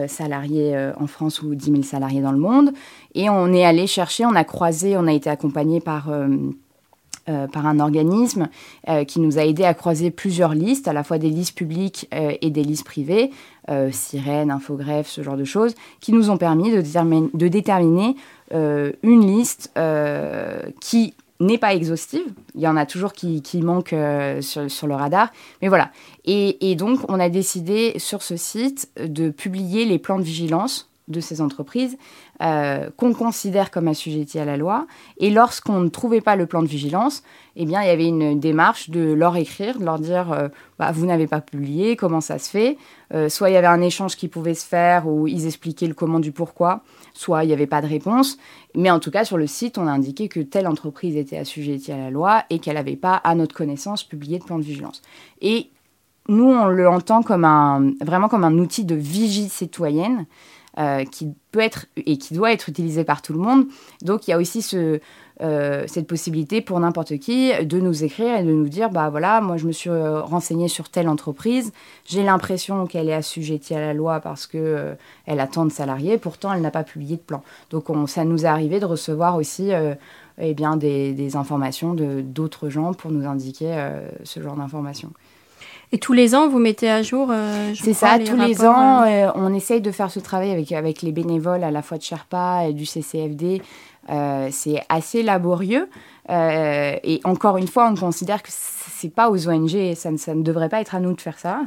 salariés 0.09 0.91
en 0.99 1.07
France 1.07 1.41
ou 1.41 1.55
10 1.55 1.71
000 1.71 1.83
salariés 1.83 2.21
dans 2.21 2.33
le 2.33 2.38
monde. 2.38 2.73
Et 3.15 3.31
on 3.31 3.53
est 3.53 3.65
allé 3.65 3.87
chercher, 3.87 4.26
on 4.26 4.35
a 4.35 4.45
croisé, 4.45 4.97
on 4.97 5.07
a 5.07 5.12
été 5.12 5.31
accompagné 5.31 5.81
par... 5.81 6.11
par 7.26 7.66
un 7.66 7.80
organisme 7.80 8.49
qui 9.06 9.21
nous 9.21 9.38
a 9.38 9.45
aidé 9.45 9.64
à 9.64 9.75
croiser 9.75 10.11
plusieurs 10.11 10.54
listes, 10.54 10.88
à 10.88 10.92
la 10.92 11.02
fois 11.02 11.18
des 11.18 11.30
listes 11.30 11.56
publiques 11.56 12.09
et 12.12 12.50
des 12.50 12.62
listes 12.62 12.85
privées, 12.85 13.30
euh, 13.68 13.90
sirènes, 13.90 14.52
infogreffe, 14.52 15.09
ce 15.09 15.23
genre 15.25 15.37
de 15.37 15.42
choses, 15.42 15.75
qui 16.00 16.12
nous 16.12 16.30
ont 16.30 16.37
permis 16.37 16.71
de, 16.71 17.49
déterminer 17.49 18.14
euh, 18.54 18.92
une 19.02 19.26
liste 19.26 19.73
euh, 19.76 20.62
qui 20.80 21.14
n'est 21.40 21.59
pas 21.59 21.75
exhaustive. 21.75 22.26
Il 22.54 22.61
y 22.61 22.68
en 22.68 22.76
a 22.76 22.87
toujours 22.87 23.12
qui, 23.12 23.42
qui 23.42 23.62
manquent 23.62 23.97
sur, 24.40 24.87
le 24.87 24.95
radar. 24.95 25.33
Mais 25.62 25.68
voilà. 25.68 25.90
Et, 26.26 26.76
donc, 26.76 27.00
on 27.09 27.18
a 27.18 27.28
décidé 27.28 27.95
sur 27.99 28.23
ce 28.23 28.37
site 28.37 28.88
de 29.04 29.30
publier 29.30 29.85
les 29.85 29.99
plans 29.99 30.18
de 30.18 30.25
vigilance 30.25 30.88
de 31.09 31.21
ces 31.21 31.41
entreprises 31.41 31.97
euh, 32.43 32.91
qu'on 32.97 33.15
considère 33.15 33.71
comme 33.71 33.89
assujetties 33.89 34.39
à 34.39 34.45
la 34.45 34.57
loi. 34.57 34.87
Et 35.19 35.31
lorsqu'on 35.31 35.81
ne 35.81 35.89
trouvait 35.89 36.21
pas 36.21 36.37
le 36.37 36.47
plan 36.47 36.63
de 36.63 36.69
vigilance, 36.69 37.23
eh 37.55 37.65
bien, 37.65 37.83
il 37.83 37.87
y 37.87 37.91
avait 37.91 38.07
une 38.07 38.39
démarche 38.39 38.91
de 38.91 39.13
leur 39.13 39.37
écrire, 39.37 39.79
de 39.79 39.85
leur 39.85 39.99
dire 39.99 40.33
euh, 40.33 40.49
bah, 40.79 40.93
vous 40.93 41.07
n'avez 41.07 41.27
pas 41.27 41.41
publié, 41.41 41.97
comment 41.97 42.21
ça 42.21 42.39
se 42.39 42.51
fait. 42.51 42.77
Euh, 43.15 43.29
soit 43.29 43.51
il 43.51 43.53
y 43.53 43.57
avait 43.57 43.67
un 43.69 43.81
échange 43.81 44.17
qui 44.17 44.29
pouvait 44.29 44.55
se 44.55 44.67
faire 44.67 45.07
où 45.07 45.29
ils 45.29 45.47
expliquaient 45.47 45.87
le 45.87 45.95
comment 45.95 46.19
du 46.19 46.33
pourquoi, 46.33 46.83
soit 47.15 47.45
il 47.45 47.47
n'y 47.47 47.53
avait 47.53 47.69
pas 47.69 47.81
de 47.81 47.87
réponse. 47.87 48.37
Mais 48.75 48.91
en 48.91 48.99
tout 48.99 49.13
cas, 49.13 49.25
sur 49.25 49.39
le 49.39 49.47
site, 49.47 49.79
on 49.79 49.87
a 49.87 49.93
indiqué 49.93 50.29
que 50.29 50.41
telle 50.41 50.67
entreprise 50.67 51.17
était 51.17 51.39
assujettie 51.39 51.93
à 51.93 51.99
la 51.99 52.11
loi 52.11 52.45
et 52.51 52.59
qu'elle 52.59 52.75
n'avait 52.75 52.97
pas, 52.97 53.15
à 53.15 53.35
notre 53.35 53.55
connaissance, 53.55 54.03
publié 54.03 54.39
de 54.39 54.45
plan 54.45 54.59
de 54.59 54.65
vigilance. 54.65 55.03
Et 55.41 55.71
nous, 56.29 56.51
on 56.51 56.67
le 56.67 56.89
entend 56.89 57.23
comme 57.23 57.45
un, 57.45 57.93
vraiment 58.01 58.29
comme 58.29 58.45
un 58.45 58.59
outil 58.59 58.85
de 58.85 58.97
vigie 58.97 59.49
citoyenne 59.49 60.27
euh, 60.78 61.04
qui 61.04 61.33
peut 61.52 61.61
être 61.61 61.87
et 61.97 62.18
qui 62.18 62.35
doit 62.35 62.52
être 62.52 62.68
utilisé 62.68 63.02
par 63.02 63.23
tout 63.23 63.33
le 63.33 63.38
monde. 63.38 63.64
Donc, 64.02 64.28
il 64.28 64.33
y 64.33 64.35
a 64.35 64.37
aussi 64.37 64.62
euh, 65.40 65.85
cette 65.87 66.06
possibilité 66.06 66.61
pour 66.61 66.78
n'importe 66.78 67.16
qui 67.16 67.50
de 67.64 67.80
nous 67.80 68.04
écrire 68.04 68.37
et 68.37 68.42
de 68.42 68.52
nous 68.52 68.68
dire 68.68 68.90
bah 68.90 69.09
voilà, 69.09 69.40
moi 69.40 69.56
je 69.56 69.66
me 69.66 69.73
suis 69.73 69.88
euh, 69.88 70.21
renseignée 70.21 70.68
sur 70.68 70.90
telle 70.90 71.09
entreprise, 71.09 71.73
j'ai 72.04 72.23
l'impression 72.23 72.87
qu'elle 72.87 73.09
est 73.09 73.14
assujettie 73.14 73.75
à 73.75 73.80
la 73.80 73.95
loi 73.95 74.21
parce 74.21 74.47
que 74.47 74.95
elle 75.25 75.40
a 75.40 75.47
tant 75.47 75.64
de 75.64 75.73
salariés, 75.73 76.18
pourtant 76.18 76.52
elle 76.52 76.61
n'a 76.61 76.71
pas 76.71 76.85
publié 76.85 77.16
de 77.16 77.23
plan. 77.23 77.42
Donc, 77.71 77.88
on, 77.88 78.06
ça 78.06 78.25
nous 78.25 78.45
est 78.45 78.49
arrivé 78.49 78.78
de 78.78 78.85
recevoir 78.85 79.37
aussi 79.37 79.71
eh 80.38 80.52
bien, 80.52 80.76
des, 80.76 81.14
des 81.14 81.37
informations 81.37 81.95
de 81.95 82.21
d'autres 82.21 82.68
gens 82.68 82.92
pour 82.92 83.11
nous 83.11 83.26
indiquer 83.26 83.75
ce 84.25 84.42
genre 84.42 84.56
d'informations. 84.56 85.12
Et 85.93 85.99
tous 85.99 86.12
les 86.12 86.35
ans, 86.35 86.49
vous 86.49 86.59
mettez 86.59 86.90
à 86.90 87.02
jour 87.02 87.28
euh, 87.31 87.73
C'est 87.81 87.93
ça, 87.93 88.19
tous 88.19 88.37
les 88.37 88.64
ans, 88.64 89.02
euh, 89.02 89.07
euh, 89.07 89.33
on 89.37 89.55
essaye 89.55 89.81
de 89.81 89.90
faire 89.93 90.11
ce 90.11 90.19
travail 90.19 90.50
avec, 90.50 90.73
avec 90.73 91.02
les 91.02 91.12
bénévoles 91.12 91.62
à 91.62 91.71
la 91.71 91.83
fois 91.83 91.97
de 91.97 92.02
Sherpa 92.02 92.64
et 92.69 92.73
du 92.73 92.87
CCFD. 92.87 93.62
c'est 94.50 94.83
assez 94.88 95.23
laborieux. 95.23 95.88
et 96.28 97.21
encore 97.25 97.57
une 97.57 97.69
fois, 97.69 97.88
on 97.88 97.95
considère 97.95 98.43
que 98.43 98.49
c'est 98.50 99.14
pas 99.14 99.31
aux 99.31 99.49
ONG, 99.49 99.95
ça 99.95 100.11
ne, 100.11 100.16
ça 100.16 100.35
ne, 100.35 100.43
devrait 100.43 100.69
pas 100.69 100.81
être 100.81 100.95
à 100.95 101.00
nous 101.00 101.12
de 101.14 101.21
faire 101.21 101.38
ça. 101.38 101.61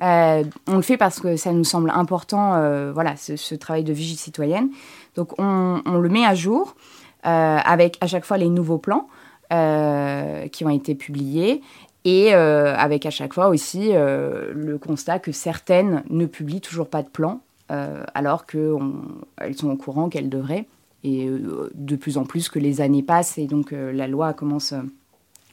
on 0.00 0.76
le 0.76 0.82
fait 0.82 0.96
parce 0.96 1.20
que 1.20 1.36
ça 1.36 1.52
nous 1.52 1.64
semble 1.64 1.90
important, 1.90 2.52
voilà, 2.92 3.14
ce, 3.16 3.54
travail 3.54 3.84
de 3.84 3.92
vigie 3.92 4.16
citoyenne. 4.16 4.70
Donc 5.16 5.38
on, 5.38 5.82
on 5.84 5.98
le 5.98 6.08
met 6.08 6.24
à 6.24 6.34
jour 6.34 6.76
avec 7.22 7.98
à 8.00 8.06
chaque 8.06 8.24
fois 8.24 8.38
les 8.38 8.48
nouveaux 8.48 8.78
plans. 8.78 9.08
qui 9.50 10.64
ont 10.64 10.70
été 10.70 10.94
publiés 10.94 11.60
et 12.06 12.32
euh, 12.32 12.72
avec 12.76 13.04
à 13.04 13.10
chaque 13.10 13.34
fois 13.34 13.48
aussi 13.48 13.90
euh, 13.90 14.52
le 14.54 14.78
constat 14.78 15.18
que 15.18 15.32
certaines 15.32 16.04
ne 16.08 16.24
publient 16.24 16.60
toujours 16.60 16.88
pas 16.88 17.02
de 17.02 17.08
plan, 17.08 17.40
euh, 17.72 18.04
alors 18.14 18.46
qu'elles 18.46 19.56
sont 19.56 19.70
au 19.70 19.76
courant 19.76 20.08
qu'elles 20.08 20.30
devraient. 20.30 20.66
Et 21.02 21.28
de 21.28 21.94
plus 21.94 22.16
en 22.16 22.24
plus 22.24 22.48
que 22.48 22.58
les 22.58 22.80
années 22.80 23.02
passent 23.02 23.38
et 23.38 23.46
donc 23.46 23.70
la 23.70 24.08
loi 24.08 24.32
commence 24.32 24.74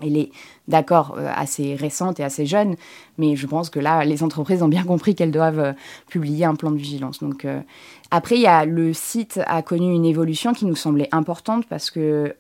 elle 0.02 0.18
est 0.18 0.32
d'accord 0.68 1.18
assez 1.36 1.76
récente 1.76 2.20
et 2.20 2.24
assez 2.24 2.46
jeune, 2.46 2.76
mais 3.18 3.36
je 3.36 3.48
pense 3.48 3.70
que 3.70 3.80
là, 3.80 4.06
les 4.06 4.24
entreprises 4.24 4.64
ont 4.64 4.68
bien 4.68 4.84
compris 4.84 5.14
qu'elles 5.14 5.32
doivent 5.32 5.74
publier 6.08 6.46
un 6.46 6.56
plan 6.56 6.72
de 6.72 6.78
vigilance. 6.78 7.20
Donc, 7.20 7.46
après, 8.12 8.36
il 8.36 8.42
y 8.42 8.48
a, 8.48 8.64
le 8.64 8.94
site 8.94 9.42
a 9.46 9.62
connu 9.62 9.94
une 9.94 10.06
évolution 10.06 10.54
qui 10.54 10.66
nous 10.66 10.76
semblait 10.76 11.10
importante 11.12 11.66
parce 11.68 11.92
que 11.92 12.34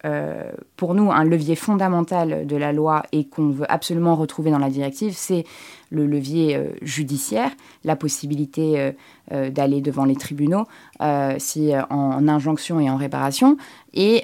pour 0.77 0.93
nous, 0.93 1.11
un 1.11 1.25
levier 1.25 1.55
fondamental 1.55 2.47
de 2.47 2.55
la 2.55 2.71
loi 2.71 3.03
et 3.11 3.25
qu'on 3.25 3.49
veut 3.49 3.69
absolument 3.69 4.15
retrouver 4.15 4.51
dans 4.51 4.59
la 4.59 4.69
directive, 4.69 5.13
c'est 5.15 5.43
le 5.93 6.07
levier 6.07 6.55
euh, 6.55 6.69
judiciaire, 6.81 7.51
la 7.83 7.95
possibilité 7.95 8.79
euh, 8.79 8.91
euh, 9.31 9.49
d'aller 9.49 9.79
devant 9.79 10.05
les 10.05 10.15
tribunaux 10.15 10.65
si 11.37 11.71
en, 11.89 12.27
injonction 12.27 12.79
et 12.79 12.89
en 12.89 12.95
réparation. 12.95 13.57
Et 13.93 14.23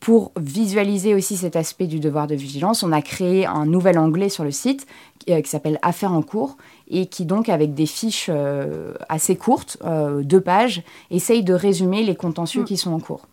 pour 0.00 0.32
visualiser 0.36 1.14
aussi 1.14 1.36
cet 1.36 1.54
aspect 1.54 1.86
du 1.86 2.00
devoir 2.00 2.26
de 2.26 2.34
vigilance, 2.34 2.82
on 2.82 2.90
a 2.90 3.00
créé 3.02 3.11
un 3.20 3.66
nouvel 3.66 3.98
onglet 3.98 4.28
sur 4.28 4.44
le 4.44 4.50
site 4.50 4.86
qui, 5.18 5.32
s'appelle 5.44 5.78
Affaires 5.82 6.12
en 6.12 6.22
cours 6.22 6.56
et 6.88 7.06
qui 7.06 7.26
donc 7.26 7.48
avec 7.48 7.74
des 7.74 7.86
fiches 7.86 8.30
assez 9.08 9.36
courtes, 9.36 9.78
deux 10.22 10.40
pages, 10.40 10.82
essaye 11.10 11.42
de 11.42 11.54
résumer 11.54 12.02
les 12.02 12.16
contentieux 12.16 12.62
mm. 12.62 12.64
qui 12.64 12.76
sont 12.76 12.92
en 12.92 13.00
cours. 13.00 13.26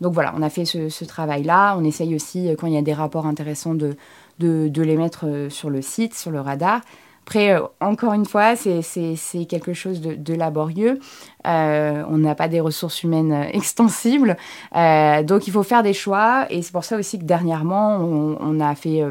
Donc 0.00 0.12
voilà, 0.12 0.34
on 0.36 0.42
a 0.42 0.50
fait 0.50 0.64
ce, 0.64 1.04
travail-là. 1.04 1.76
On 1.78 1.84
essaye 1.84 2.14
aussi, 2.14 2.48
quand 2.58 2.66
il 2.66 2.74
y 2.74 2.78
a 2.78 2.82
des 2.82 2.92
rapports 2.92 3.26
intéressants, 3.26 3.74
de, 3.74 3.96
de, 4.38 4.82
les 4.82 4.96
mettre 4.96 5.26
euh, 5.26 5.50
sur 5.50 5.70
le 5.70 5.82
site, 5.82 6.14
sur 6.14 6.30
le 6.30 6.40
radar. 6.40 6.82
Après, 7.26 7.50
euh, 7.50 7.60
encore 7.80 8.12
une 8.12 8.24
fois, 8.24 8.54
c'est 8.54 9.44
quelque 9.48 9.72
chose 9.72 10.00
de, 10.00 10.34
laborieux. 10.34 11.00
Euh, 11.44 12.04
on 12.08 12.18
n'a 12.18 12.36
pas 12.36 12.46
des 12.46 12.60
ressources 12.60 13.02
humaines 13.02 13.32
extensibles. 13.52 14.36
donc, 14.72 15.48
il 15.48 15.50
faut 15.50 15.64
faire 15.64 15.82
des 15.82 15.92
choix. 15.92 16.46
Et 16.50 16.62
c'est 16.62 16.70
pour 16.70 16.84
ça 16.84 16.96
aussi 16.96 17.18
que 17.18 17.24
dernièrement, 17.24 17.96
on, 17.98 18.60
a, 18.60 18.74
fait, 18.76 19.02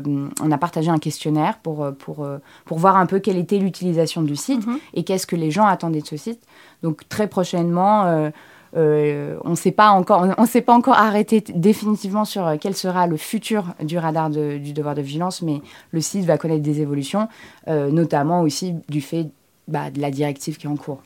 on 0.41 0.51
a 0.51 0.57
partagé 0.57 0.89
un 0.89 0.97
questionnaire 0.97 1.57
pour, 1.61 1.87
pour, 1.99 2.25
pour 2.63 2.79
voir 2.79 2.95
un 2.95 3.05
peu 3.05 3.19
quelle 3.19 3.37
était 3.37 3.57
l'utilisation 3.57 4.21
du 4.21 4.37
site 4.37 4.65
mm-hmm. 4.65 4.79
et 4.93 5.03
qu'est-ce 5.03 5.27
que 5.27 5.35
les 5.35 5.51
gens 5.51 5.65
attendaient 5.65 6.01
de 6.01 6.07
ce 6.07 6.17
site. 6.17 6.41
Donc, 6.83 7.07
très 7.09 7.27
prochainement 7.27 8.31
euh, 8.75 9.37
on 9.43 9.51
ne 9.51 9.55
s'est 9.55 9.71
pas 9.71 9.89
encore, 9.89 10.27
on 10.37 10.45
s'est 10.45 10.61
pas 10.61 10.73
encore 10.73 10.95
arrêté 10.95 11.41
définitivement 11.53 12.25
sur 12.25 12.45
euh, 12.45 12.55
quel 12.59 12.75
sera 12.75 13.07
le 13.07 13.15
futur 13.15 13.73
du 13.81 13.97
radar 13.97 14.29
du 14.29 14.73
devoir 14.73 14.95
de 14.95 15.01
vigilance, 15.01 15.41
mais 15.41 15.61
le 15.91 16.01
site 16.01 16.25
va 16.25 16.37
connaître 16.37 16.63
des 16.63 16.81
évolutions, 16.81 17.29
euh, 17.67 17.89
notamment 17.89 18.41
aussi 18.41 18.75
du 18.89 19.01
fait 19.01 19.27
bah, 19.67 19.91
de 19.91 20.01
la 20.01 20.11
directive 20.11 20.57
qui 20.57 20.67
est 20.67 20.69
en 20.69 20.75
cours. 20.75 21.01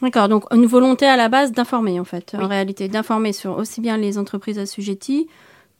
D'accord, 0.00 0.28
donc 0.28 0.44
une 0.52 0.66
volonté 0.66 1.06
à 1.06 1.16
la 1.16 1.28
base 1.28 1.52
d'informer 1.52 2.00
en 2.00 2.04
fait, 2.04 2.34
en 2.40 2.46
réalité, 2.46 2.88
d'informer 2.88 3.32
sur 3.32 3.58
aussi 3.58 3.80
bien 3.80 3.96
les 3.96 4.16
entreprises 4.16 4.58
assujetties 4.58 5.28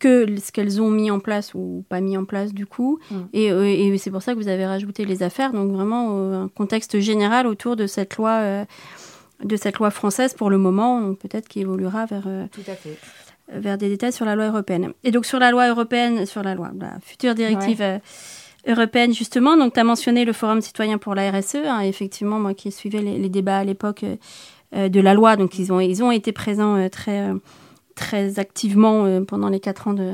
que 0.01 0.27
ce 0.39 0.53
qu'elles 0.53 0.81
ont 0.81 0.91
mis 0.91 1.11
en 1.11 1.19
place 1.19 1.55
ou 1.55 1.85
pas 1.89 2.01
mis 2.01 2.17
en 2.17 2.25
place 2.25 2.53
du 2.53 2.67
coup. 2.67 2.99
Mm. 3.11 3.17
Et, 3.33 3.99
c'est 3.99 4.11
pour 4.11 4.23
ça 4.23 4.35
que 4.35 4.39
vous 4.39 4.49
avez 4.49 4.67
rajouté 4.67 5.05
les 5.05 5.23
affaires, 5.23 5.53
donc 5.53 5.73
vraiment 5.73 6.43
un 6.43 6.49
contexte 6.49 7.01
général 7.01 7.47
autour 7.47 7.75
de 7.75 7.87
cette 7.87 8.17
loi 8.17 8.65
de 9.45 9.57
cette 9.57 9.79
loi 9.79 9.91
française 9.91 10.35
pour 10.35 10.51
le 10.51 10.59
moment, 10.59 11.15
peut-être 11.15 11.49
qui 11.49 11.61
évoluera 11.61 12.07
vers, 12.07 12.25
euh, 12.27 12.47
vers 13.53 13.79
des 13.79 13.89
détails 13.89 14.13
sur 14.13 14.25
la 14.25 14.35
loi 14.35 14.47
européenne. 14.49 14.93
Et 15.05 15.11
donc 15.11 15.27
sur 15.27 15.39
la 15.39 15.51
loi 15.51 15.69
européenne, 15.69 16.27
sur 16.27 16.43
la 16.43 16.55
loi, 16.55 16.71
la 16.79 16.99
future 17.01 17.35
directive 17.35 17.81
euh, 17.83 17.99
européenne 18.67 19.15
justement, 19.15 19.57
donc 19.57 19.75
tu 19.75 19.81
as 19.81 19.85
mentionné 19.85 20.25
le 20.25 20.33
Forum 20.33 20.61
citoyen 20.61 20.99
pour 20.99 21.15
la 21.15 21.31
RSE, 21.31 21.57
hein, 21.57 21.81
effectivement, 21.81 22.39
moi 22.41 22.55
qui 22.55 22.73
suivais 22.73 23.01
les, 23.01 23.19
les 23.19 23.29
débats 23.29 23.59
à 23.59 23.65
l'époque 23.65 24.05
euh, 24.75 24.89
de 24.89 25.01
la 25.01 25.15
loi, 25.15 25.37
donc 25.37 25.59
ils 25.59 25.73
ont, 25.73 25.81
ils 25.81 26.03
ont 26.03 26.11
été 26.11 26.33
présents 26.33 26.89
très, 26.91 27.31
très 27.95 28.39
activement 28.39 29.23
pendant 29.25 29.49
les 29.49 29.61
quatre 29.61 29.89
ans 29.89 29.95
de 29.95 30.13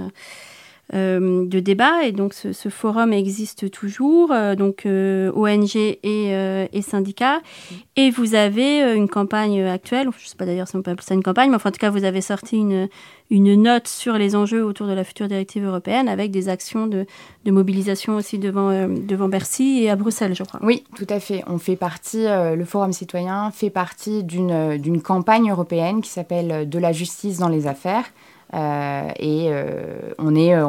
de 0.95 1.61
débat 1.61 2.05
et 2.05 2.13
donc 2.13 2.35
ce, 2.35 2.69
forum 2.69 3.13
existe 3.13 3.71
toujours, 3.71 4.31
euh, 4.31 4.55
donc 4.55 4.87
euh, 4.87 5.33
ONG 5.33 5.77
et, 5.77 5.99
et, 6.03 6.83
syndicats. 6.83 7.41
Et 7.97 8.11
vous 8.11 8.35
avez 8.35 8.95
une 8.95 9.09
campagne 9.09 9.63
actuelle, 9.65 10.09
je 10.17 10.25
ne 10.25 10.29
sais 10.29 10.37
pas 10.37 10.47
d'ailleurs 10.47 10.69
si 10.69 10.77
on 10.77 10.83
peut 10.83 10.91
appeler 10.93 11.07
ça 11.07 11.15
une 11.15 11.23
campagne, 11.23 11.51
mais 11.51 11.57
enfin, 11.57 11.71
en 11.71 11.73
tout 11.73 11.79
cas 11.79 11.91
vous 11.91 12.05
avez 12.05 12.21
sorti 12.21 12.57
une, 12.57 12.89
une 13.31 13.61
note 13.61 13.89
sur 13.89 14.15
les 14.15 14.37
enjeux 14.37 14.65
autour 14.65 14.87
de 14.87 14.93
la 14.93 15.05
future 15.05 15.29
directive 15.29 15.65
européenne 15.65 16.09
avec 16.09 16.31
des 16.31 16.49
actions 16.49 16.87
de, 16.87 17.07
de 17.45 17.51
mobilisation 17.51 18.17
aussi 18.17 18.39
devant, 18.39 18.89
devant 18.89 19.29
Bercy 19.29 19.81
et 19.83 19.91
à 19.91 19.97
Bruxelles, 19.97 20.35
je 20.35 20.45
crois. 20.45 20.61
Oui, 20.63 20.85
tout 20.97 21.07
à 21.09 21.21
fait. 21.21 21.43
On 21.47 21.59
fait 21.59 21.77
partie, 21.77 22.25
le 22.27 22.65
Forum 22.65 22.93
citoyen 22.93 23.51
fait 23.51 23.71
partie 23.71 24.23
d'une 24.23 25.03
campagne 25.03 25.51
européenne 25.51 26.03
qui 26.03 26.11
s'appelle 26.11 26.69
De 26.69 26.79
la 26.79 26.93
justice 26.93 27.39
dans 27.39 27.49
les 27.49 27.67
affaires 27.67 28.05
euh, 28.55 29.09
et 29.19 29.49
euh, 29.49 30.13
on 30.19 30.35
est 30.37 30.55
euh, 30.55 30.67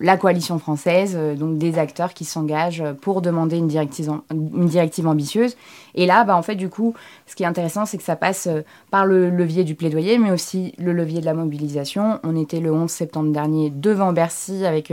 la 0.00 0.16
coalition 0.16 0.58
française, 0.58 1.18
donc 1.36 1.58
des 1.58 1.78
acteurs 1.78 2.14
qui 2.14 2.24
s'engagent 2.24 2.84
pour 3.02 3.20
demander 3.20 3.58
une 3.58 3.68
directive, 3.68 4.10
une 4.30 4.66
directive 4.66 5.06
ambitieuse. 5.06 5.56
Et 5.94 6.06
là, 6.06 6.24
bah, 6.24 6.36
en 6.36 6.42
fait, 6.42 6.54
du 6.54 6.70
coup, 6.70 6.94
ce 7.26 7.36
qui 7.36 7.42
est 7.42 7.46
intéressant, 7.46 7.84
c'est 7.84 7.98
que 7.98 8.02
ça 8.02 8.16
passe 8.16 8.48
par 8.90 9.04
le 9.04 9.28
levier 9.28 9.64
du 9.64 9.74
plaidoyer, 9.74 10.16
mais 10.16 10.30
aussi 10.30 10.74
le 10.78 10.92
levier 10.92 11.20
de 11.20 11.26
la 11.26 11.34
mobilisation. 11.34 12.18
On 12.22 12.36
était 12.36 12.60
le 12.60 12.72
11 12.72 12.90
septembre 12.90 13.32
dernier 13.32 13.70
devant 13.70 14.12
Bercy 14.12 14.64
avec 14.64 14.90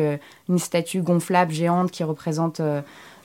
une 0.50 0.60
statue 0.60 1.02
gonflable 1.02 1.52
géante 1.52 1.92
qui 1.92 2.04
représente 2.04 2.62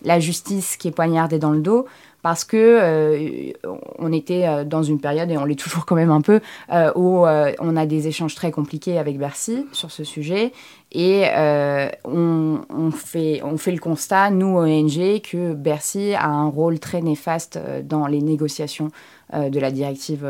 la 0.02 0.20
justice 0.20 0.76
qui 0.76 0.88
est 0.88 0.92
poignardée 0.92 1.38
dans 1.38 1.50
le 1.50 1.60
dos 1.60 1.86
parce 2.22 2.44
que 2.44 2.56
euh, 2.56 3.52
on 3.98 4.12
était 4.12 4.46
euh, 4.46 4.64
dans 4.64 4.82
une 4.82 5.00
période, 5.00 5.30
et 5.30 5.38
on 5.38 5.44
l'est 5.44 5.58
toujours 5.58 5.86
quand 5.86 5.94
même 5.94 6.10
un 6.10 6.20
peu, 6.20 6.40
euh, 6.72 6.92
où 6.94 7.24
on 7.26 7.76
a 7.76 7.86
des 7.86 8.08
échanges 8.08 8.34
très 8.34 8.50
compliqués 8.50 8.98
avec 8.98 9.18
Bercy 9.18 9.66
sur 9.72 9.90
ce 9.90 10.04
sujet. 10.04 10.52
Et 10.92 11.26
on, 12.04 12.90
fait, 12.92 13.42
on 13.44 13.56
fait 13.56 13.70
le 13.70 13.78
constat, 13.78 14.30
nous, 14.30 14.56
ONG, 14.58 15.20
que 15.22 15.54
Bercy 15.54 16.14
a 16.14 16.26
un 16.26 16.48
rôle 16.48 16.80
très 16.80 17.00
néfaste 17.00 17.60
dans 17.84 18.08
les 18.08 18.20
négociations 18.20 18.90
de 19.32 19.60
la 19.60 19.70
directive 19.70 20.26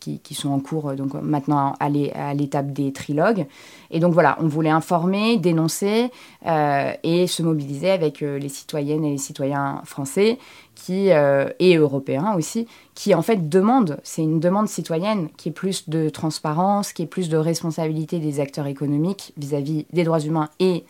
qui, 0.00 0.18
qui, 0.20 0.34
sont 0.34 0.48
en 0.48 0.60
cours 0.60 0.94
donc 0.94 1.12
maintenant 1.12 1.74
à 1.78 1.90
l'étape 2.34 2.72
des 2.72 2.90
trilogues. 2.92 3.46
Et 3.90 4.00
donc 4.00 4.14
voilà, 4.14 4.38
on 4.40 4.48
voulait 4.48 4.70
informer, 4.70 5.36
dénoncer 5.36 6.10
et 6.46 7.26
se 7.26 7.42
mobiliser 7.42 7.90
avec 7.90 8.20
les 8.20 8.48
citoyennes 8.48 9.04
et 9.04 9.10
les 9.10 9.18
citoyens 9.18 9.82
français 9.84 10.38
qui 10.78 11.08
et 11.08 11.76
européens 11.76 12.34
aussi, 12.36 12.66
qui 12.94 13.14
en 13.14 13.22
fait 13.22 13.48
demandent, 13.48 13.98
c'est 14.04 14.22
une 14.22 14.38
demande 14.38 14.68
citoyenne 14.68 15.28
qui 15.36 15.48
est 15.48 15.52
plus 15.52 15.88
de 15.88 16.08
transparence, 16.08 16.92
qui 16.92 17.02
est 17.02 17.06
plus 17.06 17.28
de 17.28 17.36
responsabilité 17.36 18.20
des 18.20 18.38
acteurs 18.38 18.66
économiques 18.66 19.32
vis-à-vis 19.36 19.86
des 19.92 20.04
droits 20.04 20.20
humains 20.20 20.48
et 20.60 20.84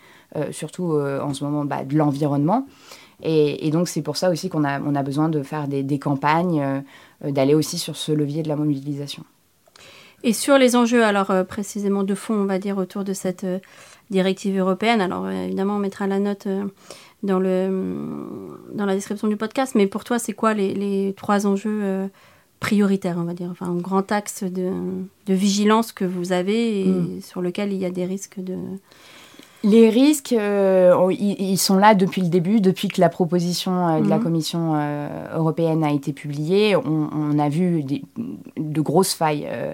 surtout 0.50 0.92
en 0.92 1.32
ce 1.32 1.42
moment 1.42 1.64
bah, 1.64 1.84
de 1.84 1.96
l'environnement. 1.96 2.66
Et, 3.22 3.70
donc 3.70 3.88
c'est 3.88 4.02
pour 4.02 4.16
ça 4.16 4.30
aussi 4.30 4.50
qu'on 4.50 4.64
a, 4.64 5.02
besoin 5.02 5.30
de 5.30 5.42
faire 5.42 5.68
des, 5.68 5.98
campagnes, 5.98 6.82
d'aller 7.22 7.54
aussi 7.54 7.78
sur 7.78 7.96
ce 7.96 8.12
levier 8.12 8.42
de 8.42 8.48
la 8.48 8.56
mobilisation. 8.56 9.24
Et 10.24 10.32
sur 10.32 10.58
les 10.58 10.74
enjeux, 10.74 11.04
alors 11.04 11.30
euh, 11.30 11.44
précisément 11.44 12.02
de 12.02 12.14
fond, 12.14 12.34
on 12.34 12.46
va 12.46 12.58
dire, 12.58 12.76
autour 12.76 13.04
de 13.04 13.12
cette 13.12 13.44
euh, 13.44 13.60
directive 14.10 14.58
européenne, 14.58 15.00
alors 15.00 15.26
euh, 15.26 15.44
évidemment, 15.44 15.76
on 15.76 15.78
mettra 15.78 16.06
la 16.06 16.18
note 16.18 16.48
dans, 17.22 17.38
le, 17.38 18.58
dans 18.72 18.86
la 18.86 18.94
description 18.94 19.28
du 19.28 19.36
podcast, 19.36 19.74
mais 19.74 19.86
pour 19.86 20.04
toi, 20.04 20.18
c'est 20.18 20.32
quoi 20.32 20.54
les, 20.54 20.74
les, 20.74 21.14
trois 21.16 21.46
enjeux 21.46 22.08
prioritaires, 22.60 23.16
on 23.18 23.24
va 23.24 23.34
dire, 23.34 23.48
enfin, 23.50 23.66
un 23.66 23.76
grand 23.76 24.10
axe 24.10 24.42
de, 24.42 24.72
de 25.26 25.34
vigilance 25.34 25.92
que 25.92 26.04
vous 26.04 26.32
avez 26.32 26.82
et 26.82 26.86
mm. 26.86 27.20
sur 27.22 27.40
lequel 27.40 27.72
il 27.72 27.78
y 27.78 27.84
a 27.84 27.90
des 27.90 28.04
risques 28.04 28.40
de... 28.40 28.56
Les 29.64 29.90
risques, 29.90 30.30
ils, 30.30 31.58
sont 31.58 31.76
là 31.76 31.96
depuis 31.96 32.22
le 32.22 32.28
début, 32.28 32.60
depuis 32.60 32.86
que 32.86 33.00
la 33.00 33.08
proposition 33.08 34.00
de 34.00 34.08
la 34.08 34.18
mm. 34.18 34.22
Commission 34.22 34.74
européenne 35.34 35.82
a 35.82 35.90
été 35.90 36.12
publiée. 36.12 36.76
On, 36.76 37.10
on 37.12 37.38
a 37.40 37.48
vu 37.48 37.82
des, 37.82 38.02
de 38.56 38.80
grosses 38.80 39.14
failles 39.14 39.48
euh, 39.50 39.72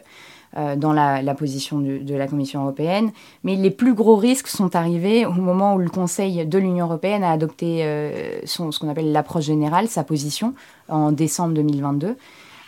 dans 0.76 0.92
la, 0.92 1.34
position 1.34 1.78
de, 1.80 2.14
la 2.14 2.26
Commission 2.28 2.62
européenne. 2.62 3.10
Mais 3.42 3.56
les 3.56 3.70
plus 3.70 3.94
gros 3.94 4.16
risques 4.16 4.48
sont 4.48 4.76
arrivés 4.76 5.26
au 5.26 5.32
moment 5.32 5.74
où 5.74 5.78
le 5.78 5.90
Conseil 5.90 6.46
de 6.46 6.58
l'Union 6.58 6.86
européenne 6.86 7.24
a 7.24 7.32
adopté 7.32 7.84
euh, 7.84 8.40
son, 8.44 8.70
ce 8.70 8.78
qu'on 8.78 8.88
appelle 8.88 9.10
l'approche 9.12 9.44
générale, 9.44 9.88
sa 9.88 10.04
position, 10.04 10.54
en 10.88 11.12
décembre 11.12 11.54
2022. 11.54 12.16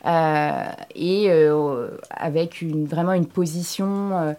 Euh, 0.06 0.64
et 0.94 1.30
avec 2.10 2.60
une, 2.62 2.86
vraiment 2.86 3.12
une 3.12 3.26
position 3.26 4.34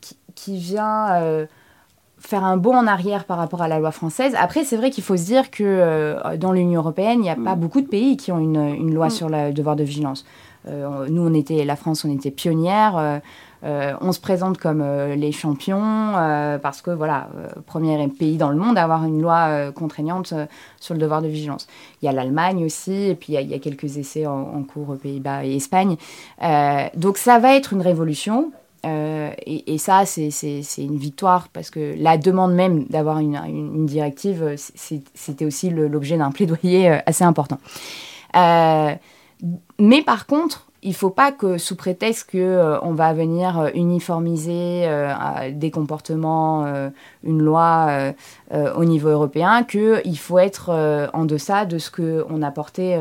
qui, 0.00 0.16
qui, 0.34 0.56
vient 0.58 1.46
faire 2.18 2.44
un 2.44 2.56
bond 2.56 2.76
en 2.76 2.86
arrière 2.86 3.24
par 3.24 3.38
rapport 3.38 3.62
à 3.62 3.68
la 3.68 3.78
loi 3.78 3.90
française. 3.90 4.34
Après, 4.38 4.64
c'est 4.64 4.76
vrai 4.76 4.90
qu'il 4.90 5.02
faut 5.02 5.16
se 5.16 5.24
dire 5.24 5.50
que 5.50 6.36
dans 6.36 6.52
l'Union 6.52 6.80
européenne, 6.80 7.18
il 7.20 7.22
n'y 7.22 7.30
a 7.30 7.36
pas 7.36 7.56
mm. 7.56 7.60
beaucoup 7.60 7.80
de 7.80 7.88
pays 7.88 8.16
qui 8.16 8.30
ont 8.32 8.38
une, 8.38 8.74
une 8.74 8.94
loi 8.94 9.06
mm. 9.06 9.10
sur 9.10 9.28
le 9.28 9.52
devoir 9.52 9.76
de 9.76 9.84
vigilance. 9.84 10.24
Euh, 10.68 11.06
nous, 11.08 11.22
on 11.22 11.34
était, 11.34 11.64
la 11.64 11.76
France, 11.76 12.04
on 12.04 12.12
était 12.12 12.30
pionnière. 12.30 12.96
Euh, 12.96 13.18
euh, 13.62 13.92
on 14.00 14.12
se 14.12 14.20
présente 14.20 14.56
comme 14.56 14.82
les 15.14 15.32
champions 15.32 16.12
parce 16.62 16.80
que 16.80 16.90
voilà, 16.90 17.28
premier 17.66 18.08
pays 18.08 18.38
dans 18.38 18.48
le 18.48 18.56
monde 18.56 18.78
à 18.78 18.84
avoir 18.84 19.04
une 19.04 19.20
loi 19.20 19.70
contraignante 19.72 20.32
sur 20.80 20.94
le 20.94 21.00
devoir 21.00 21.20
de 21.20 21.28
vigilance. 21.28 21.66
Il 22.00 22.06
y 22.06 22.08
a 22.08 22.12
l'Allemagne 22.12 22.64
aussi, 22.64 23.10
et 23.10 23.14
puis 23.14 23.34
il 23.34 23.50
y, 23.50 23.54
a, 23.54 23.58
quelques 23.58 23.98
essais 23.98 24.24
en, 24.26 24.62
cours 24.62 24.88
aux 24.88 24.94
Pays-Bas 24.94 25.44
et 25.44 25.56
Espagne. 25.56 25.96
donc 26.96 27.18
ça 27.18 27.38
va 27.38 27.54
être 27.54 27.74
une 27.74 27.82
révolution. 27.82 28.50
Et, 28.82 29.76
ça, 29.76 30.06
c'est 30.06 30.30
une 30.78 30.96
victoire 30.96 31.48
parce 31.52 31.68
que 31.68 31.94
la 31.98 32.16
demande 32.16 32.54
même 32.54 32.84
d'avoir 32.84 33.18
une, 33.18 33.38
une, 33.46 33.84
directive, 33.84 34.54
c'était 34.56 35.44
aussi 35.44 35.68
l'objet 35.68 36.16
d'un 36.16 36.30
plaidoyer 36.30 36.98
assez 37.04 37.24
important. 37.24 37.58
Mais 39.78 40.02
par 40.02 40.26
contre, 40.26 40.70
il 40.82 40.90
ne 40.90 40.94
faut 40.94 41.10
pas 41.10 41.30
que 41.30 41.58
sous 41.58 41.76
prétexte 41.76 42.30
qu'on 42.30 42.38
euh, 42.38 42.94
va 42.94 43.12
venir 43.12 43.58
euh, 43.58 43.68
uniformiser 43.74 44.84
euh, 44.86 45.50
des 45.52 45.70
comportements, 45.70 46.66
une 47.22 47.42
loi 47.42 48.12
au 48.50 48.84
niveau 48.84 49.08
européen, 49.08 49.64
qu'il 49.64 50.18
faut 50.18 50.38
être 50.38 50.70
en 51.12 51.24
deçà 51.24 51.66
de 51.66 51.78
ce 51.78 51.90
qu'on 51.90 52.42
a 52.42 52.50
porté 52.50 52.98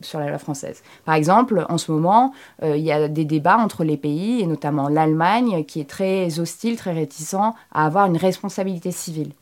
sur 0.00 0.18
la 0.18 0.28
loi 0.28 0.38
française. 0.38 0.82
Par 1.04 1.14
exemple, 1.14 1.64
en 1.68 1.78
ce 1.78 1.92
moment, 1.92 2.32
il 2.62 2.80
y 2.80 2.92
a 2.92 3.08
des 3.08 3.24
débats 3.24 3.58
entre 3.58 3.84
les 3.84 3.96
pays, 3.96 4.40
et 4.40 4.46
notamment 4.46 4.88
l'Allemagne, 4.88 5.64
qui 5.64 5.80
est 5.80 5.88
très 5.88 6.38
hostile, 6.40 6.76
très 6.76 6.92
réticent 6.92 7.34
à 7.34 7.86
avoir 7.86 8.06
une 8.06 8.16
responsabilité 8.16 8.90
civile. 8.90 9.32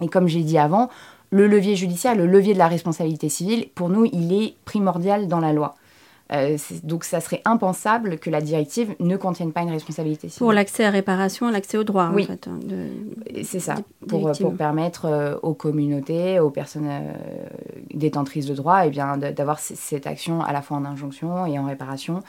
Et 0.00 0.08
comme 0.08 0.28
j'ai 0.28 0.42
dit 0.42 0.58
avant, 0.58 0.88
le 1.30 1.46
levier 1.46 1.76
judiciaire, 1.76 2.14
le 2.14 2.26
levier 2.26 2.54
de 2.54 2.58
la 2.58 2.68
responsabilité 2.68 3.28
civile, 3.28 3.68
pour 3.74 3.88
nous, 3.88 4.04
il 4.04 4.32
est 4.32 4.54
primordial 4.64 5.28
dans 5.28 5.40
la 5.40 5.52
loi. 5.52 5.76
Euh, 6.32 6.56
donc 6.84 7.02
ça 7.02 7.20
serait 7.20 7.42
impensable 7.44 8.18
que 8.18 8.30
la 8.30 8.40
directive 8.40 8.94
ne 9.00 9.16
contienne 9.16 9.52
pas 9.52 9.62
une 9.62 9.70
responsabilité 9.70 10.28
civile. 10.28 10.38
Pour 10.38 10.52
l'accès 10.52 10.84
à 10.84 10.90
réparation, 10.90 11.50
l'accès 11.50 11.76
au 11.76 11.82
droit, 11.82 12.10
oui. 12.14 12.22
en 12.24 12.26
fait. 12.26 12.46
Hein, 12.46 12.58
c'est 13.42 13.58
ça, 13.58 13.76
pour, 14.06 14.30
pour, 14.32 14.54
permettre 14.54 15.06
euh, 15.06 15.36
aux 15.42 15.54
communautés, 15.54 16.38
aux 16.38 16.50
personnes 16.50 16.88
euh, 16.88 17.12
détentrices 17.92 18.46
de 18.46 18.54
droit, 18.54 18.86
eh 18.86 18.90
bien, 18.90 19.16
d'avoir 19.16 19.58
cette 19.58 20.06
action 20.06 20.40
à 20.40 20.52
la 20.52 20.62
fois 20.62 20.76
en 20.76 20.84
injonction 20.84 21.46
et 21.46 21.58
en 21.58 21.66
réparation 21.66 22.22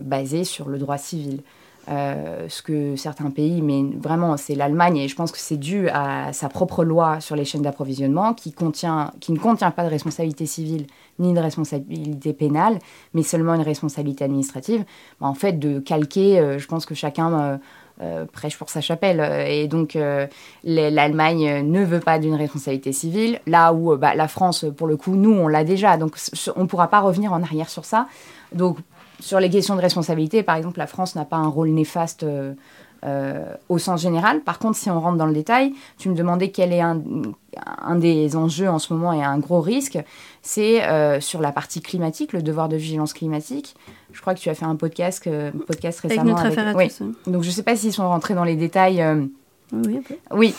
basée 0.00 0.42
sur 0.42 0.68
le 0.68 0.78
droit 0.78 0.98
civil. 0.98 1.42
Euh, 1.88 2.46
ce 2.48 2.62
que 2.62 2.94
certains 2.94 3.30
pays, 3.30 3.60
mais 3.60 3.82
vraiment 3.98 4.36
c'est 4.36 4.54
l'Allemagne, 4.54 4.98
et 4.98 5.08
je 5.08 5.16
pense 5.16 5.32
que 5.32 5.38
c'est 5.38 5.56
dû 5.56 5.88
à 5.88 6.32
sa 6.32 6.48
propre 6.48 6.84
loi 6.84 7.20
sur 7.20 7.34
les 7.34 7.44
chaînes 7.44 7.62
d'approvisionnement 7.62 8.34
qui, 8.34 8.54
qui 8.54 9.32
ne 9.32 9.38
contient 9.38 9.70
pas 9.72 9.84
de 9.84 9.88
responsabilité 9.90 10.46
civile 10.46 10.86
ni 11.18 11.34
de 11.34 11.40
responsabilité 11.40 12.34
pénale, 12.34 12.78
mais 13.14 13.24
seulement 13.24 13.54
une 13.54 13.62
responsabilité 13.62 14.24
administrative. 14.24 14.84
Bah, 15.20 15.26
en 15.26 15.34
fait, 15.34 15.58
de 15.58 15.80
calquer, 15.80 16.38
euh, 16.38 16.58
je 16.58 16.68
pense 16.68 16.86
que 16.86 16.94
chacun 16.94 17.58
euh, 18.00 18.26
prêche 18.32 18.56
pour 18.56 18.70
sa 18.70 18.80
chapelle. 18.80 19.20
Et 19.48 19.66
donc, 19.66 19.98
l'Allemagne 20.64 21.62
ne 21.68 21.84
veut 21.84 22.00
pas 22.00 22.18
d'une 22.18 22.34
responsabilité 22.34 22.92
civile, 22.92 23.40
là 23.46 23.72
où 23.72 23.96
bah, 23.96 24.14
la 24.14 24.28
France, 24.28 24.64
pour 24.76 24.86
le 24.86 24.96
coup, 24.96 25.14
nous, 25.14 25.32
on 25.32 25.48
l'a 25.48 25.64
déjà. 25.64 25.96
Donc, 25.96 26.16
on 26.56 26.62
ne 26.62 26.66
pourra 26.66 26.88
pas 26.88 27.00
revenir 27.00 27.32
en 27.32 27.42
arrière 27.42 27.68
sur 27.68 27.84
ça. 27.84 28.06
Donc, 28.52 28.78
sur 29.22 29.38
les 29.38 29.50
questions 29.50 29.76
de 29.76 29.80
responsabilité, 29.80 30.42
par 30.42 30.56
exemple, 30.56 30.78
la 30.78 30.88
France 30.88 31.14
n'a 31.14 31.24
pas 31.24 31.36
un 31.36 31.46
rôle 31.46 31.68
néfaste 31.68 32.24
euh, 32.24 32.54
euh, 33.04 33.54
au 33.68 33.78
sens 33.78 34.02
général. 34.02 34.40
Par 34.40 34.58
contre, 34.58 34.76
si 34.76 34.90
on 34.90 35.00
rentre 35.00 35.16
dans 35.16 35.26
le 35.26 35.32
détail, 35.32 35.72
tu 35.96 36.08
me 36.08 36.14
demandais 36.14 36.50
quel 36.50 36.72
est 36.72 36.80
un, 36.80 37.00
des 37.94 38.36
enjeux 38.36 38.68
en 38.68 38.80
ce 38.80 38.92
moment 38.92 39.12
et 39.12 39.22
un 39.22 39.38
gros 39.38 39.60
risque, 39.60 39.98
c'est 40.42 40.82
euh, 40.84 41.20
sur 41.20 41.40
la 41.40 41.52
partie 41.52 41.80
climatique, 41.80 42.32
le 42.32 42.42
devoir 42.42 42.68
de 42.68 42.76
vigilance 42.76 43.12
climatique. 43.12 43.76
Je 44.12 44.20
crois 44.20 44.34
que 44.34 44.40
tu 44.40 44.50
as 44.50 44.54
fait 44.54 44.66
un 44.66 44.76
podcast, 44.76 45.28
podcast 45.66 46.00
récemment. 46.00 46.36
Avec 46.36 46.56
notre 46.56 46.76
à 46.76 46.88
tous. 46.88 47.02
Donc 47.30 47.42
je 47.42 47.48
ne 47.48 47.52
sais 47.52 47.62
pas 47.62 47.76
s'ils 47.76 47.92
sont 47.92 48.08
rentrés 48.08 48.34
dans 48.34 48.44
les 48.44 48.56
détails 48.56 49.02
oui, 49.72 50.00
oui 50.32 50.54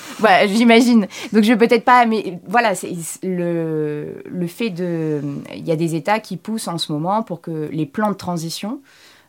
j'imagine. 0.48 1.08
Donc 1.32 1.44
je 1.44 1.54
vais 1.54 1.68
peut-être 1.68 1.86
pas, 1.86 2.06
mais 2.06 2.40
voilà, 2.48 2.74
le, 3.22 4.48
fait 4.48 4.70
de... 4.72 5.22
Il 5.56 5.66
y 5.68 5.72
a 5.72 5.76
des 5.76 5.96
États 5.96 6.20
qui 6.20 6.38
poussent 6.38 6.68
en 6.68 6.78
ce 6.78 6.92
moment 6.92 7.24
pour 7.24 7.42
que 7.42 7.70
les 7.72 7.86
plans 7.86 8.10
de 8.10 8.16
transition 8.18 8.82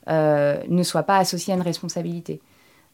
euh, 0.08 0.62
ne 0.68 0.82
soient 0.82 1.02
pas 1.02 1.18
associés 1.18 1.52
à 1.52 1.56
une 1.56 1.62
responsabilité. 1.62 2.40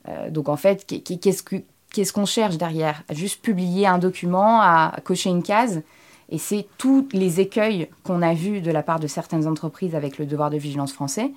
Euh, 0.09 0.31
donc 0.31 0.49
en 0.49 0.57
fait, 0.57 0.87
qu'est-ce 0.87 2.13
qu'on 2.13 2.27
cherche 2.27 2.57
derrière? 2.57 3.03
Juste 3.13 3.43
publier 3.43 3.87
un 3.87 3.99
document, 3.99 4.61
à, 4.61 4.97
cocher 5.05 5.31
une 5.31 5.43
case, 5.43 5.83
et 6.29 6.39
c'est 6.39 6.67
tous 6.79 7.09
les 7.13 7.41
écueils 7.41 7.89
qu'on 8.05 8.23
a 8.23 8.35
vus 8.35 8.61
de 8.61 8.71
la 8.71 8.83
part 8.83 9.01
de 9.01 9.07
certaines 9.07 9.47
entreprises 9.47 9.95
avec 9.95 10.19
le 10.19 10.27
devoir 10.27 10.51
de 10.51 10.57
vigilance 10.57 10.93
français 10.93 11.33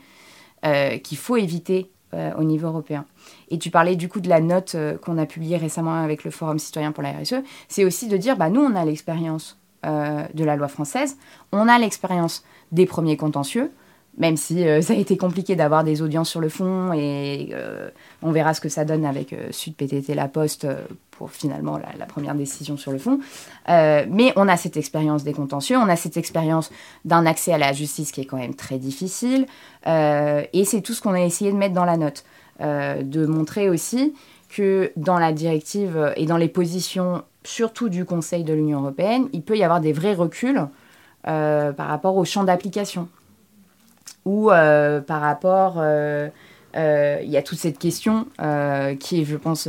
euh, 0.65 0.97
qu'il 0.97 1.17
faut 1.17 1.35
éviter 1.35 1.89
au 2.37 2.43
niveau 2.43 2.67
européen. 2.67 3.05
Et 3.49 3.57
tu 3.57 3.69
parlais 3.69 3.95
du 3.95 4.09
coup 4.09 4.19
de 4.19 4.29
la 4.29 4.39
note 4.39 4.75
euh, 4.75 4.97
qu'on 4.97 5.17
a 5.17 5.25
publiée 5.25 5.57
récemment 5.57 5.95
avec 5.95 6.23
le 6.23 6.31
Forum 6.31 6.59
citoyen 6.59 6.91
pour 6.91 7.03
la 7.03 7.11
RSE. 7.11 7.35
C'est 7.67 7.85
aussi 7.85 8.07
de 8.07 8.17
dire, 8.17 8.37
bah, 8.37 8.49
nous, 8.49 8.61
on 8.61 8.75
a 8.75 8.85
l'expérience 8.85 9.59
euh, 9.85 10.23
de 10.33 10.43
la 10.43 10.55
loi 10.55 10.67
française, 10.67 11.17
on 11.51 11.67
a 11.67 11.77
l'expérience 11.77 12.43
des 12.71 12.85
premiers 12.85 13.17
contentieux, 13.17 13.71
même 14.17 14.37
si 14.37 14.63
ça 14.81 14.93
a 14.93 14.95
été 14.95 15.17
compliqué 15.17 15.55
d'avoir 15.55 15.83
des 15.83 16.01
audiences 16.01 16.29
sur 16.29 16.39
le 16.39 16.49
fond 16.49 16.93
et 16.93 17.53
on 18.21 18.31
verra 18.31 18.53
ce 18.53 18.61
que 18.61 18.69
ça 18.69 18.85
donne 18.85 19.05
avec 19.05 19.35
Sud 19.49 19.75
PTT 19.75 20.13
La 20.13 20.27
Poste 20.27 20.67
pour 21.11 21.31
finalement 21.31 21.79
la, 21.97 22.05
première 22.05 22.35
décision 22.35 22.77
sur 22.77 22.91
le 22.91 22.99
fond. 22.99 23.19
mais 23.67 24.31
on 24.35 24.47
a 24.47 24.55
cette 24.55 24.77
expérience 24.77 25.23
des 25.23 25.33
contentieux, 25.33 25.77
on 25.77 25.89
a 25.89 25.95
cette 25.95 26.17
expérience 26.17 26.71
d'un 27.05 27.25
accès 27.25 27.53
à 27.53 27.57
la 27.57 27.73
justice 27.73 28.11
qui 28.11 28.21
est 28.21 28.25
quand 28.25 28.37
même 28.37 28.55
très 28.55 28.77
difficile 28.77 29.47
et 29.87 30.65
c'est 30.65 30.81
tout 30.81 30.93
ce 30.93 31.01
qu'on 31.01 31.13
a 31.13 31.21
essayé 31.21 31.51
de 31.51 31.57
mettre 31.57 31.73
dans 31.73 31.85
la 31.85 31.97
note. 31.97 32.23
Euh, 32.61 33.01
de 33.01 33.25
montrer 33.25 33.67
aussi 33.67 34.13
que 34.47 34.91
dans 34.95 35.17
la 35.17 35.33
directive 35.33 36.13
et 36.15 36.27
dans 36.27 36.37
les 36.37 36.47
positions, 36.47 37.23
surtout 37.43 37.89
du 37.89 38.05
Conseil 38.05 38.43
de 38.43 38.53
l'Union 38.53 38.81
européenne, 38.81 39.27
il 39.33 39.41
peut 39.41 39.57
y 39.57 39.63
avoir 39.63 39.81
des 39.81 39.91
vrais 39.91 40.13
reculs 40.13 40.67
euh, 41.27 41.73
par 41.73 41.87
rapport 41.87 42.15
au 42.15 42.25
champ 42.25 42.43
d'application. 42.43 43.09
Ou 44.25 44.51
euh, 44.51 45.01
par 45.01 45.21
rapport... 45.21 45.83
il 46.75 47.29
y 47.29 47.37
a 47.37 47.43
toute 47.43 47.59
cette 47.59 47.77
question 47.77 48.27
qui 48.99 49.21
est, 49.21 49.25
je 49.25 49.37
pense, 49.37 49.67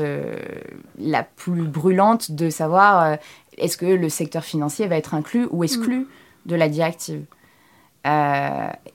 la 0.99 1.23
plus 1.23 1.67
brûlante 1.69 2.33
de 2.33 2.51
savoir 2.51 3.19
est-ce 3.59 3.77
que 3.77 3.87
le 3.87 4.09
secteur 4.09 4.45
financier 4.45 4.87
va 4.87 4.97
être 4.97 5.15
inclus 5.15 5.47
ou 5.51 5.65
exclu 5.65 6.01
mm. 6.01 6.07
de 6.47 6.57
la 6.57 6.69
directive? 6.69 7.25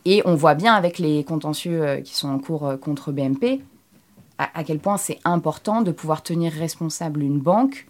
et 0.06 0.22
on 0.26 0.36
voit 0.36 0.54
bien 0.54 0.76
avec 0.76 1.00
les 1.00 1.24
contentieux 1.24 2.02
qui 2.04 2.16
sont 2.16 2.30
en 2.30 2.38
cours 2.38 2.74
contre 2.80 3.12
BMP 3.12 3.64
à, 4.38 4.64
quel 4.64 4.80
point 4.80 4.98
c'est 4.98 5.20
important 5.26 5.82
de 5.82 5.92
pouvoir 5.92 6.22
tenir 6.22 6.54
responsable 6.54 7.24
une 7.24 7.40
banque 7.40 7.88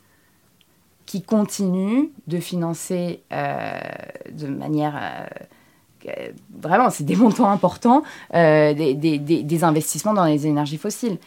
qui 1.05 1.21
continue 1.21 2.09
de 2.27 2.39
financer 2.39 3.21
de 3.31 4.47
manière 4.47 5.29
vraiment, 6.61 6.89
c'est 6.89 7.03
des 7.03 7.15
montants 7.15 7.49
importants, 7.49 8.03
des, 8.33 8.93
des, 8.95 9.63
investissements 9.63 10.13
dans 10.13 10.25
les 10.25 10.47
énergies 10.47 10.77
fossiles. 10.77 11.17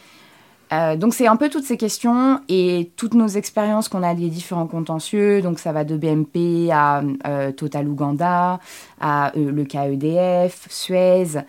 Euh, 0.73 0.95
donc 0.95 1.13
c'est 1.13 1.27
un 1.27 1.35
peu 1.35 1.49
toutes 1.49 1.65
ces 1.65 1.77
questions 1.77 2.39
et 2.49 2.91
toutes 2.95 3.13
nos 3.13 3.27
expériences 3.27 3.89
qu'on 3.89 4.01
a 4.01 4.15
des 4.15 4.29
différents 4.29 4.65
contentieux. 4.65 5.41
Donc 5.41 5.59
ça 5.59 5.71
va 5.71 5.83
de 5.83 5.95
BMP 5.97 6.71
à 6.71 7.03
euh, 7.27 7.51
Total 7.51 7.87
Uganda, 7.87 8.59
à 8.99 9.35
euh, 9.37 9.51
le 9.51 9.65
KEDF, 9.65 10.67
Suez, 10.69 11.43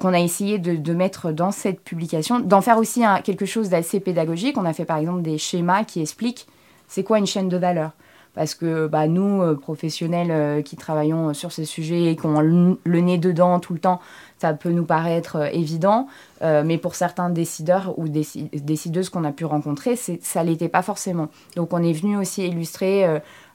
qu'on 0.00 0.14
a 0.14 0.20
essayé 0.20 0.58
de, 0.58 0.92
mettre 0.94 1.32
dans 1.32 1.50
cette 1.50 1.82
publication, 1.82 2.40
d'en 2.40 2.62
faire 2.62 2.78
aussi 2.78 3.02
quelque 3.24 3.44
chose 3.44 3.68
d'assez 3.68 4.00
pédagogique. 4.00 4.56
On 4.56 4.64
a 4.64 4.72
fait 4.72 4.86
par 4.86 4.96
exemple 4.96 5.20
des 5.20 5.36
schémas 5.36 5.84
qui 5.84 6.00
expliquent 6.00 6.46
c'est 6.88 7.04
quoi 7.04 7.18
une 7.18 7.26
chaîne 7.26 7.50
de 7.50 7.58
valeur 7.58 7.90
parce 8.36 8.54
que 8.54 8.86
bah, 8.86 9.08
nous, 9.08 9.42
euh, 9.42 9.54
professionnels 9.54 10.30
euh, 10.30 10.62
qui 10.62 10.76
travaillons 10.76 11.34
sur 11.34 11.50
ces 11.50 11.64
sujets 11.64 12.12
et 12.12 12.16
qui 12.16 12.26
ont 12.26 12.40
le, 12.40 13.00
nez 13.00 13.18
dedans 13.18 13.58
tout 13.58 13.72
le 13.72 13.80
temps, 13.80 13.98
ça 14.38 14.52
peut 14.52 14.70
nous 14.70 14.84
paraître 14.84 15.36
euh, 15.36 15.48
évident, 15.52 16.06
mais 16.42 16.76
pour 16.76 16.94
certains 16.94 17.30
décideurs 17.30 17.98
ou 17.98 18.08
décideuses 18.08 19.08
qu'on 19.08 19.24
a 19.24 19.32
pu 19.32 19.46
rencontrer, 19.46 19.96
ça 19.96 20.44
l'était 20.44 20.68
pas 20.68 20.82
forcément. 20.82 21.28
Donc 21.56 21.72
on 21.72 21.82
est 21.82 21.94
venu 21.94 22.18
aussi 22.18 22.46
illustrer 22.46 23.06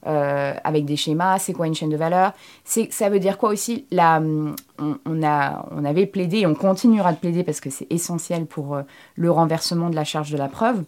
avec 0.04 0.86
des 0.86 0.96
schémas, 0.96 1.38
c'est 1.38 1.54
quoi 1.54 1.68
une 1.68 1.76
chaîne 1.76 1.92
de 1.92 1.96
valeur, 1.96 2.34
ça 2.66 3.10
veut 3.10 3.20
dire 3.20 3.38
quoi 3.38 3.50
aussi? 3.52 3.86
On, 3.92 4.56
on 5.06 5.86
avait 5.86 6.08
plaidé 6.08 6.40
et 6.40 6.48
on 6.48 6.56
continuera 6.56 7.14
de 7.14 7.20
plaider 7.20 7.44
parce 7.44 7.62
que 7.62 7.70
c'est 7.70 7.86
essentiel 7.92 8.48
pour 8.48 8.80
le 9.16 9.32
renversement 9.32 9.92
de 9.92 9.96
la 9.96 10.04
charge 10.04 10.32
de 10.32 10.38
la 10.38 10.48
preuve. 10.48 10.84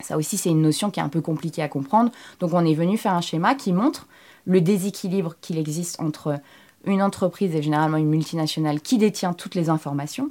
Ça 0.00 0.16
aussi, 0.16 0.36
c'est 0.36 0.50
une 0.50 0.62
notion 0.62 0.90
qui 0.90 1.00
est 1.00 1.02
un 1.02 1.08
peu 1.08 1.20
compliquée 1.20 1.62
à 1.62 1.68
comprendre. 1.68 2.10
Donc, 2.40 2.52
on 2.54 2.64
est 2.64 2.74
venu 2.74 2.96
faire 2.98 3.14
un 3.14 3.20
schéma 3.20 3.54
qui 3.54 3.72
montre 3.72 4.06
le 4.46 4.60
déséquilibre 4.60 5.34
qu'il 5.40 5.58
existe 5.58 6.00
entre 6.00 6.40
une 6.84 7.02
entreprise 7.02 7.54
et 7.54 7.62
généralement 7.62 7.96
une 7.96 8.08
multinationale 8.08 8.80
qui 8.80 8.98
détient 8.98 9.32
toutes 9.32 9.54
les 9.54 9.68
informations, 9.68 10.30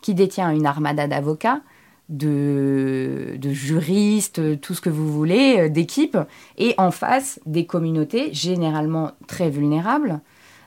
qui 0.00 0.14
détient 0.14 0.50
une 0.50 0.66
armada 0.66 1.06
d'avocats, 1.06 1.60
de, 2.08 3.36
de, 3.38 3.50
juristes, 3.52 4.60
tout 4.60 4.74
ce 4.74 4.80
que 4.80 4.90
vous 4.90 5.10
voulez, 5.10 5.56
euh, 5.58 5.68
d'équipes, 5.70 6.18
et 6.58 6.74
en 6.76 6.90
face 6.90 7.40
des 7.46 7.64
communautés 7.64 8.32
généralement 8.34 9.12
très 9.26 9.48
vulnérables, 9.48 10.20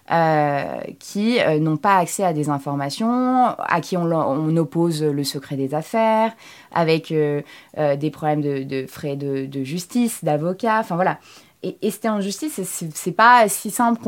euh, 0.10 0.80
qui 1.00 1.38
euh, 1.42 1.60
n'ont 1.60 1.76
pas 1.76 1.98
accès 1.98 2.24
à 2.24 2.32
des 2.32 2.48
informations, 2.48 3.48
à 3.60 3.82
qui 3.82 3.98
on, 3.98 4.56
oppose 4.56 5.04
le 5.04 5.24
secret 5.26 5.58
des 5.58 5.74
affaires, 5.74 6.32
avec 6.72 7.12
euh, 7.12 7.42
des 7.76 8.10
problèmes 8.10 8.42
de, 8.42 8.86
frais 8.88 9.18
de, 9.18 9.64
justice, 9.66 10.24
d'avocats, 10.24 10.80
enfin 10.80 10.96
voilà. 10.96 11.20
Et, 11.62 11.76
c'était 11.92 12.08
en 12.08 12.22
justice, 12.22 12.62
c'est 12.64 13.12
pas 13.12 13.50
si 13.50 13.70
simple 13.70 14.00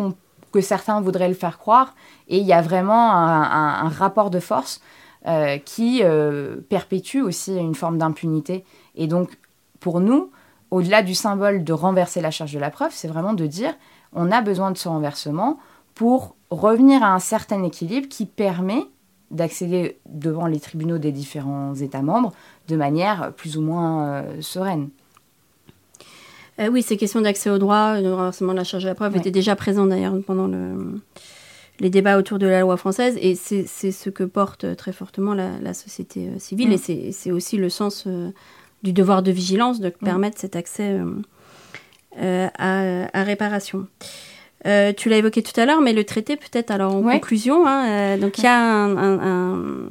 que 0.53 0.61
certains 0.61 1.01
voudraient 1.01 1.27
le 1.27 1.33
faire 1.33 1.57
croire, 1.57 1.95
et 2.29 2.37
il 2.37 2.45
y 2.45 2.53
a 2.53 2.61
vraiment 2.61 3.11
un, 3.11 3.89
rapport 3.89 4.29
de 4.29 4.39
force 4.39 4.81
qui 5.65 6.01
perpétue 6.69 7.19
aussi 7.19 7.57
une 7.57 7.75
forme 7.75 7.97
d'impunité. 7.97 8.63
Et 8.95 9.07
donc, 9.07 9.31
pour 9.81 9.99
nous, 9.99 10.31
au-delà 10.71 11.03
du 11.03 11.13
symbole 11.13 11.65
de 11.65 11.73
renverser 11.73 12.21
la 12.21 12.31
charge 12.31 12.53
de 12.53 12.59
la 12.59 12.69
preuve, 12.69 12.91
c'est 12.93 13.09
vraiment 13.09 13.33
de 13.33 13.45
dire 13.47 13.73
on 14.13 14.31
a 14.31 14.41
besoin 14.41 14.71
de 14.71 14.77
ce 14.77 14.87
renversement 14.87 15.59
pour 15.99 16.37
revenir 16.49 17.03
à 17.03 17.13
un 17.13 17.19
certain 17.19 17.61
équilibre 17.65 18.07
qui 18.07 18.25
permet 18.25 18.85
d'accéder 19.31 19.97
devant 20.05 20.47
les 20.47 20.61
tribunaux 20.61 20.97
des 20.97 21.11
différents 21.11 21.75
États 21.75 22.01
membres 22.01 22.31
de 22.69 22.77
manière 22.77 23.33
plus 23.35 23.57
ou 23.57 23.61
moins 23.61 24.07
euh, 24.07 24.41
sereine. 24.41 24.91
Euh, 26.57 26.69
oui, 26.69 26.83
ces 26.83 26.95
questions 26.95 27.19
d'accès 27.19 27.49
au 27.49 27.57
droit, 27.57 27.99
de 27.99 28.07
renversement 28.07 28.53
de 28.53 28.57
la 28.59 28.63
charge 28.63 28.83
de 28.83 28.87
la 28.87 28.95
preuve 28.95 29.17
étaient 29.17 29.29
déjà 29.29 29.57
présentes 29.57 29.89
d'ailleurs 29.89 30.15
pendant 30.25 30.47
le, 30.47 31.01
les 31.81 31.89
débats 31.89 32.17
autour 32.17 32.39
de 32.39 32.47
la 32.47 32.61
loi 32.61 32.77
française 32.77 33.17
et 33.19 33.35
c'est 33.35 33.65
ce 33.65 34.09
que 34.09 34.23
porte 34.23 34.77
très 34.77 34.93
fortement 34.93 35.33
la, 35.33 35.73
société 35.73 36.29
euh, 36.29 36.39
civile 36.39 36.69
mm. 36.69 36.79
et 36.87 37.11
c'est 37.11 37.31
aussi 37.31 37.57
le 37.57 37.69
sens 37.69 38.07
du 38.83 38.93
devoir 38.93 39.21
de 39.21 39.31
vigilance 39.31 39.81
de 39.81 39.89
mm. 39.89 40.05
permettre 40.05 40.39
cet 40.39 40.55
accès 40.55 40.97
à, 42.17 42.51
à, 42.57 43.23
réparation. 43.23 43.85
Euh, 44.65 44.91
tu 44.95 45.09
l'as 45.09 45.17
évoqué 45.17 45.41
tout 45.41 45.57
à 45.59 45.65
l'heure, 45.65 45.81
mais 45.81 45.93
le 45.93 46.03
traité 46.03 46.35
peut-être 46.35 46.71
alors 46.71 46.95
en 46.95 47.01
conclusion. 47.01 47.65
Hein, 47.65 47.87
euh, 47.87 48.17
donc 48.17 48.37
il 48.37 48.43
y 48.43 48.47
a 48.47 48.59
un, 48.59 49.89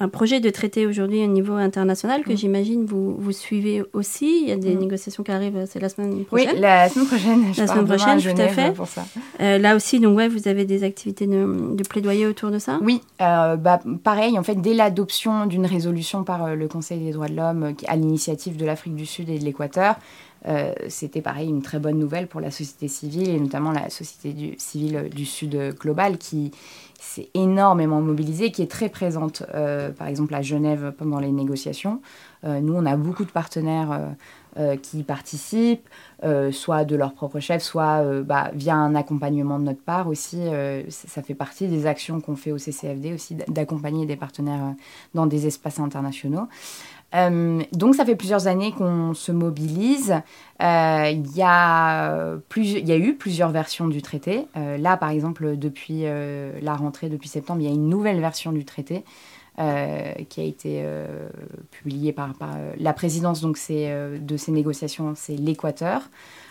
un, 0.00 0.08
projet 0.08 0.40
de 0.40 0.50
traité 0.50 0.86
aujourd'hui 0.86 1.24
au 1.24 1.26
niveau 1.26 1.54
international 1.54 2.22
que 2.22 2.36
j'imagine 2.36 2.84
vous, 2.84 3.16
vous 3.18 3.32
suivez 3.32 3.82
aussi. 3.94 4.42
Il 4.42 4.48
y 4.48 4.52
a 4.52 4.56
des 4.56 4.74
négociations 4.74 5.24
qui 5.24 5.32
arrivent, 5.32 5.64
c'est 5.66 5.80
la 5.80 5.88
semaine 5.88 6.24
prochaine. 6.24 6.50
Oui, 6.54 6.60
la 6.60 6.88
semaine 6.88 7.06
prochaine. 7.06 7.44
Je 7.52 7.60
la 7.60 7.66
semaine 7.66 7.86
prochaine, 7.86 8.20
tout 8.20 8.40
à 8.40 8.48
fait. 8.48 8.72
Pour 8.74 8.86
ça. 8.86 9.06
Euh, 9.40 9.58
là 9.58 9.74
aussi, 9.74 9.98
donc 10.00 10.16
ouais, 10.16 10.28
vous 10.28 10.46
avez 10.46 10.66
des 10.66 10.84
activités 10.84 11.26
de, 11.26 11.74
de 11.74 11.82
plaidoyer 11.82 12.26
autour 12.26 12.50
de 12.50 12.58
ça? 12.58 12.78
Oui, 12.82 13.00
bah, 13.18 13.80
pareil. 14.04 14.38
En 14.38 14.42
fait, 14.42 14.56
dès 14.60 14.74
l'adoption 14.74 15.46
d'une 15.46 15.66
résolution 15.66 16.24
par 16.24 16.54
le 16.54 16.68
Conseil 16.68 17.00
des 17.00 17.12
droits 17.12 17.28
de 17.28 17.34
l'homme 17.34 17.74
à 17.86 17.96
l'initiative 17.96 18.56
de 18.56 18.66
l'Afrique 18.66 18.94
du 18.94 19.06
Sud 19.06 19.30
et 19.30 19.38
de 19.38 19.44
l'Équateur. 19.44 19.96
Euh, 20.46 20.72
c'était 20.88 21.20
pareil 21.20 21.48
une 21.48 21.62
très 21.62 21.78
bonne 21.78 21.98
nouvelle 21.98 22.28
pour 22.28 22.40
la 22.40 22.50
société 22.50 22.88
civile 22.88 23.28
et 23.28 23.40
notamment 23.40 23.72
la 23.72 23.90
société 23.90 24.54
civile 24.58 25.10
du 25.12 25.24
Sud 25.24 25.74
global 25.78 26.18
qui 26.18 26.52
s'est 26.98 27.28
énormément 27.34 28.00
mobilisée, 28.00 28.50
qui 28.50 28.62
est 28.62 28.70
très 28.70 28.88
présente 28.88 29.42
euh, 29.54 29.90
par 29.90 30.06
exemple 30.06 30.34
à 30.34 30.42
Genève 30.42 30.92
pendant 30.96 31.20
les 31.20 31.32
négociations. 31.32 32.00
Euh, 32.44 32.60
nous, 32.60 32.74
on 32.74 32.86
a 32.86 32.96
beaucoup 32.96 33.24
de 33.24 33.30
partenaires 33.30 34.00
qui 34.82 35.02
participent, 35.02 35.88
soit 36.50 36.84
de 36.84 36.96
leur 36.96 37.14
propre 37.14 37.40
chef, 37.40 37.62
soit 37.62 38.02
bah, 38.22 38.50
via 38.54 38.74
un 38.74 38.94
accompagnement 38.94 39.58
de 39.58 39.64
notre 39.64 39.82
part 39.82 40.08
aussi. 40.08 40.40
ça 40.88 41.22
fait 41.22 41.34
partie 41.34 41.68
des 41.68 41.86
actions 41.86 42.20
qu'on 42.20 42.36
fait 42.36 42.52
au 42.52 42.58
CCFD 42.58 43.12
aussi, 43.14 43.36
d'accompagner 43.48 44.06
des 44.06 44.16
partenaires 44.16 44.74
dans 45.14 45.26
des 45.26 45.46
espaces 45.46 45.78
internationaux. 45.78 46.48
Euh, 47.14 47.62
donc 47.72 47.94
ça 47.94 48.04
fait 48.04 48.16
plusieurs 48.16 48.46
années 48.46 48.72
qu'on 48.72 49.14
se 49.14 49.32
mobilise. 49.32 50.14
Euh, 50.62 51.10
il 51.10 51.36
y, 51.36 51.42
a 51.42 52.36
y 52.56 52.92
a 52.92 52.96
eu 52.96 53.14
plusieurs 53.14 53.50
versions 53.50 53.88
du 53.88 54.02
traité. 54.02 54.46
Euh, 54.56 54.76
là, 54.76 54.96
par 54.96 55.10
exemple, 55.10 55.56
depuis 55.56 56.02
la 56.02 56.74
rentrée, 56.74 57.08
depuis 57.08 57.28
septembre, 57.28 57.60
il 57.60 57.66
y 57.66 57.70
a 57.70 57.74
une 57.74 57.88
nouvelle 57.88 58.20
version 58.20 58.52
du 58.52 58.64
traité 58.64 59.04
qui 60.28 60.40
a 60.40 60.44
été 60.44 60.84
publiée 61.70 62.12
par, 62.12 62.34
la 62.78 62.92
présidence 62.92 63.40
donc 63.40 63.56
de 63.56 64.36
ces 64.36 64.52
négociations, 64.52 65.14
c'est 65.16 65.36
l'Équateur. 65.36 66.02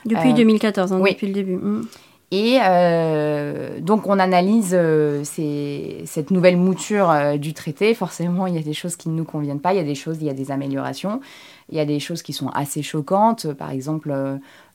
Depuis 0.05 0.33
2014, 0.33 0.93
hein, 0.93 0.99
depuis 0.99 1.27
le 1.27 1.33
début. 1.33 1.55
Mm. 1.55 1.87
Et 2.31 2.57
euh, 2.61 3.79
donc 3.79 4.05
on 4.07 4.19
analyse 4.19 4.71
euh, 4.73 5.23
cette 5.23 6.29
nouvelle 6.29 6.57
mouture 6.57 7.09
euh, 7.09 7.37
du 7.37 7.53
traité. 7.53 7.93
Forcément, 7.93 8.47
il 8.47 8.55
y 8.55 8.57
a 8.57 8.61
des 8.61 8.73
choses 8.73 8.97
qui 8.97 9.07
ne 9.07 9.15
nous 9.15 9.23
conviennent 9.23 9.61
pas, 9.61 9.73
il 9.73 9.77
y 9.77 9.79
a 9.79 9.85
des 9.85 9.95
choses, 9.95 10.17
il 10.19 10.27
y 10.27 10.29
a 10.29 10.33
des 10.33 10.51
améliorations, 10.51 11.21
il 11.69 11.77
y 11.77 11.79
a 11.79 11.85
des 11.85 11.99
choses 11.99 12.21
qui 12.21 12.33
sont 12.33 12.49
assez 12.49 12.81
choquantes. 12.81 13.53
Par 13.53 13.71
exemple, 13.71 14.13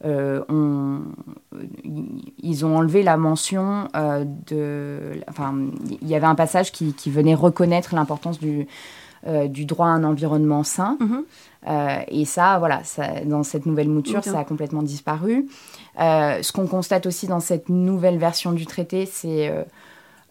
on, 0.05 1.00
ils 2.42 2.66
ont 2.66 2.76
enlevé 2.76 3.02
la 3.02 3.16
mention 3.16 3.88
de... 3.94 5.20
Enfin, 5.28 5.55
il 6.00 6.09
y 6.09 6.14
avait 6.14 6.26
un 6.26 6.35
passage 6.35 6.70
qui, 6.70 6.92
qui 6.92 7.11
venait 7.11 7.35
reconnaître 7.35 7.94
l'importance 7.94 8.38
du, 8.38 8.66
du 9.48 9.64
droit 9.64 9.87
à 9.87 9.90
un 9.90 10.05
environnement 10.05 10.64
sain. 10.64 10.98
Euh, 11.66 11.98
et 12.09 12.24
ça, 12.24 12.59
voilà, 12.59 12.83
dans 13.24 13.42
cette 13.42 13.66
nouvelle 13.66 13.88
mouture, 13.88 14.24
ça 14.24 14.40
a 14.40 14.44
complètement 14.44 14.83
disparu. 14.83 15.48
Euh, 16.00 16.42
ce 16.42 16.52
qu'on 16.52 16.66
constate 16.66 17.07
aussi 17.07 17.26
dans 17.26 17.40
cette 17.40 17.68
nouvelle 17.68 18.18
version 18.18 18.52
du 18.52 18.66
traité, 18.66 19.07
c'est 19.07 19.52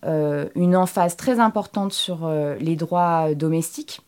euh, 0.04 0.50
une 0.56 0.76
emphase 0.76 1.15
très 1.15 1.39
importante 1.39 1.93
sur 1.93 2.30
les 2.60 2.76
droits 2.76 3.34
domestiques. 3.34 4.02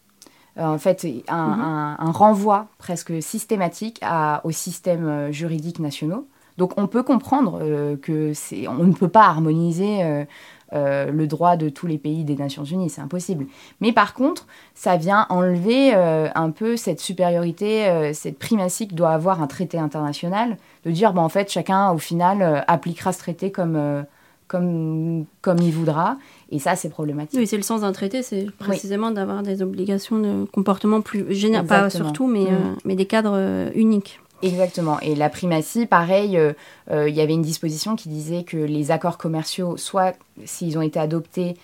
En 0.58 0.78
fait, 0.78 1.04
mhm. 1.04 1.22
un, 1.30 2.12
renvoi 2.12 2.68
presque 2.78 3.22
systématique 3.22 4.00
à, 4.02 4.42
aux 4.44 4.52
systèmes 4.52 5.32
juridiques 5.32 5.80
nationaux. 5.80 6.28
Donc 6.58 6.74
on 6.78 6.86
peut 6.86 7.02
comprendre 7.02 7.60
que 8.02 8.34
c'est, 8.34 8.68
on 8.68 8.84
ne 8.84 8.94
peut 8.94 9.08
pas 9.08 9.26
harmoniser 9.26 10.26
euh, 10.74 11.12
le 11.12 11.28
droit 11.28 11.56
de 11.56 11.70
tous 11.70 11.86
les 11.86 12.00
pays 12.00 12.24
des 12.24 12.36
Nations 12.36 12.63
Unies, 12.63 12.89
c'est 12.89 13.02
impossible. 13.02 13.46
Mais 13.80 13.92
par 13.92 14.13
contre, 14.13 14.48
ça 14.74 14.98
vient 14.98 15.28
enlever 15.30 15.94
euh, 15.94 16.30
un 16.34 16.50
peu 16.50 16.78
cette 16.78 17.00
supériorité, 17.00 17.88
euh, 17.88 18.13
cette 18.13 18.39
primatie 18.39 18.88
que 18.88 18.96
doit 18.96 19.12
avoir 19.12 19.42
un 19.42 19.48
traité 19.48 19.78
international, 19.78 20.58
de 20.86 20.92
dire, 20.92 21.13
bah, 21.13 21.22
en 21.22 21.30
fait, 21.30 21.52
chacun, 21.52 21.92
au 21.92 22.00
final, 22.00 22.63
appliquera 22.68 23.13
ce 23.13 23.20
traité 23.20 23.52
comme, 23.52 24.06
comme, 24.54 25.26
comme 25.42 25.58
il 25.58 25.72
voudra. 25.72 26.18
Et 26.52 26.60
ça, 26.60 26.76
c'est 26.76 26.89
problématique. 26.89 27.39
Oui, 27.39 27.48
c'est 27.48 27.58
le 27.58 27.63
sens 27.63 27.82
d'un 27.82 27.92
traité, 27.92 28.22
c'est 28.22 28.46
précisément 28.60 29.10
d'avoir 29.10 29.42
des 29.42 29.63
obligations 29.63 30.20
de 30.20 30.46
comportement 30.46 31.02
plus 31.02 31.34
général, 31.34 31.66
pas 31.66 31.89
surtout, 31.89 32.28
mais, 32.28 32.44
mm. 32.44 32.78
mais 32.86 32.96
des 32.96 33.08
cadres 33.08 33.72
uniques. 33.74 34.20
Exactement. 34.44 35.00
Et 35.00 35.16
la 35.16 35.30
primatie, 35.30 35.86
pareil, 35.88 36.38
euh, 36.38 36.54
euh, 36.92 37.10
il 37.10 37.16
y 37.16 37.22
avait 37.22 37.34
une 37.34 37.42
disposition 37.42 37.96
qui 37.96 38.10
disait 38.10 38.44
que 38.44 38.58
les 38.58 38.92
accords 38.92 39.18
commerciaux, 39.18 39.78
soit 39.78 40.16
s'ils 40.46 40.78
ont 40.78 40.82
été 40.82 41.00
adoptés, 41.00 41.56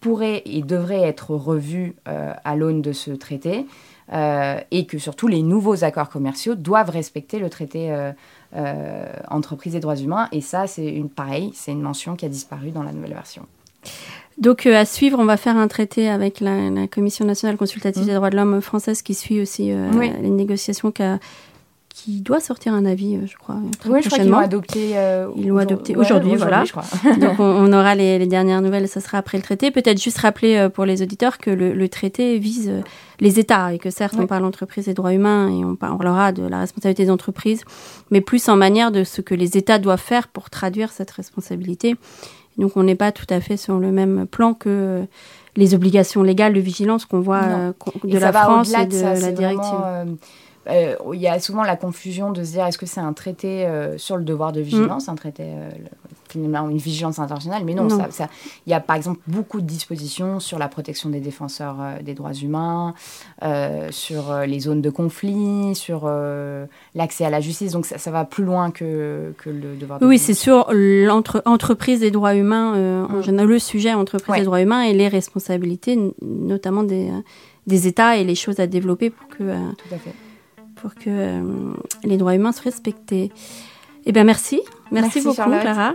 pourraient 0.00 0.42
et 0.44 0.62
devraient 0.62 1.02
être 1.02 1.30
revus 1.30 1.94
euh, 2.08 2.32
à 2.44 2.56
l'aune 2.56 2.82
de 2.82 2.92
ce 2.92 3.12
traité. 3.12 3.66
Et 4.12 4.86
que 4.86 4.98
surtout 4.98 5.28
les 5.28 5.42
nouveaux 5.42 5.84
accords 5.84 6.08
commerciaux 6.08 6.54
doivent 6.54 6.90
respecter 6.90 7.38
le 7.38 7.50
traité 7.50 7.94
entreprise 9.28 9.74
et 9.74 9.80
droits 9.80 9.96
humains. 9.96 10.28
Et 10.32 10.40
ça, 10.40 10.66
c'est 10.66 10.86
une 10.86 11.10
pareil, 11.10 11.50
c'est 11.54 11.72
une 11.72 11.82
mention 11.82 12.16
qui 12.16 12.24
a 12.24 12.28
disparu 12.28 12.70
dans 12.70 12.82
la 12.82 12.92
nouvelle 12.92 13.14
version. 13.14 13.46
Donc 14.38 14.66
à 14.66 14.84
suivre, 14.84 15.18
on 15.18 15.24
va 15.24 15.36
faire 15.36 15.56
un 15.56 15.68
traité 15.68 16.08
avec 16.08 16.40
la, 16.40 16.86
Commission 16.86 17.24
nationale 17.24 17.56
consultative 17.56 18.04
mmh. 18.04 18.06
des 18.06 18.14
droits 18.14 18.30
de 18.30 18.36
l'homme 18.36 18.60
française 18.60 19.02
qui 19.02 19.14
suit 19.14 19.40
aussi 19.40 19.72
les 19.72 20.30
négociations 20.30 20.92
qu'a 20.92 21.18
qui 21.96 22.20
doit 22.20 22.40
sortir 22.40 22.74
un 22.74 22.84
avis, 22.84 23.16
euh, 23.16 23.26
je 23.26 23.38
crois. 23.38 23.56
Oui, 23.86 24.00
je 24.02 24.08
crois 24.08 24.18
qu'ils 24.18 24.28
l'ont 24.28 24.36
adopté. 24.36 24.98
Euh, 24.98 25.28
ils 25.34 25.48
l'ont 25.48 25.56
adopté 25.56 25.96
aujourd'hui, 25.96 26.36
voilà. 26.36 26.64
Donc 27.18 27.34
on, 27.38 27.72
aura 27.72 27.94
les, 27.94 28.26
dernières 28.26 28.60
nouvelles, 28.60 28.86
ça 28.86 29.00
sera 29.00 29.16
après 29.16 29.38
le 29.38 29.42
traité. 29.42 29.70
Peut-être 29.70 30.00
juste 30.00 30.18
rappeler 30.18 30.56
euh, 30.56 30.68
pour 30.68 30.84
les 30.84 31.00
auditeurs 31.00 31.38
que 31.38 31.48
le, 31.48 31.88
traité 31.88 32.38
vise 32.38 32.70
les 33.20 33.40
États 33.40 33.72
et 33.72 33.78
que 33.78 33.88
certes 33.88 34.16
on 34.18 34.26
parle 34.26 34.42
d'entreprise 34.42 34.90
et 34.90 34.94
droits 34.94 35.14
humains 35.14 35.48
et 35.48 35.64
on 35.64 35.74
parlera 35.74 36.32
de 36.32 36.46
la 36.46 36.60
responsabilité 36.60 37.04
des 37.04 37.10
entreprises, 37.10 37.62
mais 38.10 38.20
plus 38.20 38.46
en 38.50 38.56
manière 38.56 38.90
de 38.90 39.02
ce 39.02 39.22
que 39.22 39.34
les 39.34 39.56
États 39.56 39.78
doivent 39.78 39.98
faire 39.98 40.28
pour 40.28 40.50
traduire 40.50 40.92
cette 40.92 41.12
responsabilité. 41.12 41.96
Donc 42.58 42.76
on 42.76 42.82
n'est 42.82 42.94
pas 42.94 43.10
tout 43.10 43.26
à 43.30 43.40
fait 43.40 43.56
sur 43.56 43.78
le 43.78 43.90
même 43.90 44.26
plan 44.26 44.52
que 44.52 45.06
les 45.56 45.74
obligations 45.74 46.22
légales 46.22 46.52
de 46.52 46.60
vigilance 46.60 47.06
qu'on 47.06 47.20
voit 47.20 47.72
de 48.04 48.18
la 48.18 48.32
France 48.32 48.74
et 48.74 48.86
de, 48.86 49.00
la 49.00 49.32
directive. 49.32 49.80
Euh, 49.82 50.04
il 50.68 51.20
y 51.20 51.28
a 51.28 51.38
souvent 51.40 51.62
la 51.62 51.76
confusion 51.76 52.32
de 52.32 52.42
se 52.42 52.52
dire 52.52 52.66
est-ce 52.66 52.78
que 52.78 52.86
c'est 52.86 53.00
un 53.00 53.12
traité 53.12 53.66
euh, 53.66 53.98
sur 53.98 54.16
le 54.16 54.24
devoir 54.24 54.52
de 54.52 54.60
vigilance, 54.60 55.06
mm. 55.06 55.10
un 55.10 55.14
traité 55.14 55.44
euh, 55.46 55.70
finalement 56.28 56.68
une 56.68 56.78
vigilance 56.78 57.18
internationale, 57.18 57.62
mais 57.64 57.74
non, 57.74 57.88
Ça, 58.10 58.28
il 58.66 58.70
y 58.70 58.74
a 58.74 58.80
par 58.80 58.96
exemple 58.96 59.20
beaucoup 59.28 59.60
de 59.60 59.66
dispositions 59.66 60.40
sur 60.40 60.58
la 60.58 60.68
protection 60.68 61.08
des 61.08 61.20
défenseurs 61.20 61.76
des 62.02 62.14
droits 62.14 62.34
humains, 62.34 62.94
sur 63.90 64.36
les 64.46 64.60
zones 64.60 64.82
de 64.82 64.90
conflit, 64.90 65.74
sur 65.76 66.10
l'accès 66.94 67.24
à 67.24 67.30
la 67.30 67.40
justice, 67.40 67.72
donc 67.72 67.86
ça, 67.86 68.10
va 68.10 68.24
plus 68.24 68.44
loin 68.44 68.72
que, 68.72 69.32
que 69.38 69.50
le 69.50 69.76
devoir 69.76 70.00
de 70.00 70.06
Oui, 70.06 70.18
c'est 70.18 70.34
sur 70.34 70.68
l'entreprise 70.72 72.00
des 72.00 72.10
droits 72.10 72.34
humains, 72.34 73.06
en 73.08 73.18
mm. 73.18 73.22
général, 73.22 73.48
le 73.48 73.58
sujet 73.60 73.94
entreprise 73.94 74.36
des 74.36 74.44
droits 74.44 74.60
humains 74.60 74.82
et 74.82 74.92
les 74.92 75.08
responsabilités, 75.08 75.96
notamment 76.20 76.82
des, 76.82 77.10
des 77.68 77.86
États 77.86 78.16
et 78.16 78.24
les 78.24 78.34
choses 78.34 78.58
à 78.58 78.66
développer 78.66 79.10
pour 79.10 79.28
que... 79.28 79.44
Tout 79.76 79.94
à 79.94 79.98
fait 79.98 80.25
pour 80.86 80.94
que 80.94 81.08
euh, 81.08 81.42
les 82.04 82.16
droits 82.16 82.36
humains 82.36 82.52
soient 82.52 82.70
respectés. 82.70 83.32
Eh 84.04 84.12
bien, 84.12 84.22
merci. 84.22 84.60
Merci, 84.92 85.20
beaucoup, 85.20 85.34
Clara. 85.34 85.94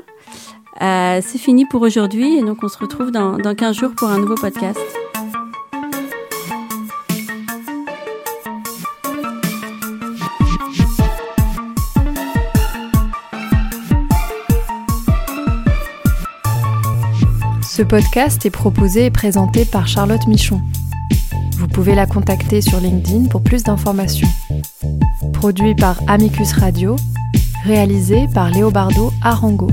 Euh, 0.81 1.21
c'est 1.23 1.37
fini 1.37 1.65
pour 1.65 1.81
aujourd'hui 1.81 2.37
et 2.37 2.41
donc 2.41 2.57
on 2.61 2.67
se 2.67 2.77
retrouve 2.77 3.09
dans, 3.09 3.37
dans 3.37 3.55
15 3.55 3.73
jours 3.73 3.91
pour 3.95 4.09
un 4.09 4.17
nouveau 4.17 4.35
podcast. 4.35 4.81
Ce 17.63 17.81
podcast 17.81 18.45
est 18.45 18.49
proposé 18.49 19.05
et 19.05 19.11
présenté 19.11 19.63
par 19.63 19.87
Charlotte 19.87 20.27
Michon. 20.27 20.59
Vous 21.61 21.67
pouvez 21.67 21.93
la 21.93 22.07
contacter 22.07 22.59
sur 22.59 22.79
LinkedIn 22.79 23.25
pour 23.27 23.43
plus 23.43 23.61
d'informations. 23.61 24.27
Produit 25.41 25.73
par 25.73 25.99
Amicus 26.05 26.53
Radio, 26.53 26.95
réalisé 27.65 28.27
par 28.31 28.51
Léobardo 28.51 29.11
Arango. 29.23 29.65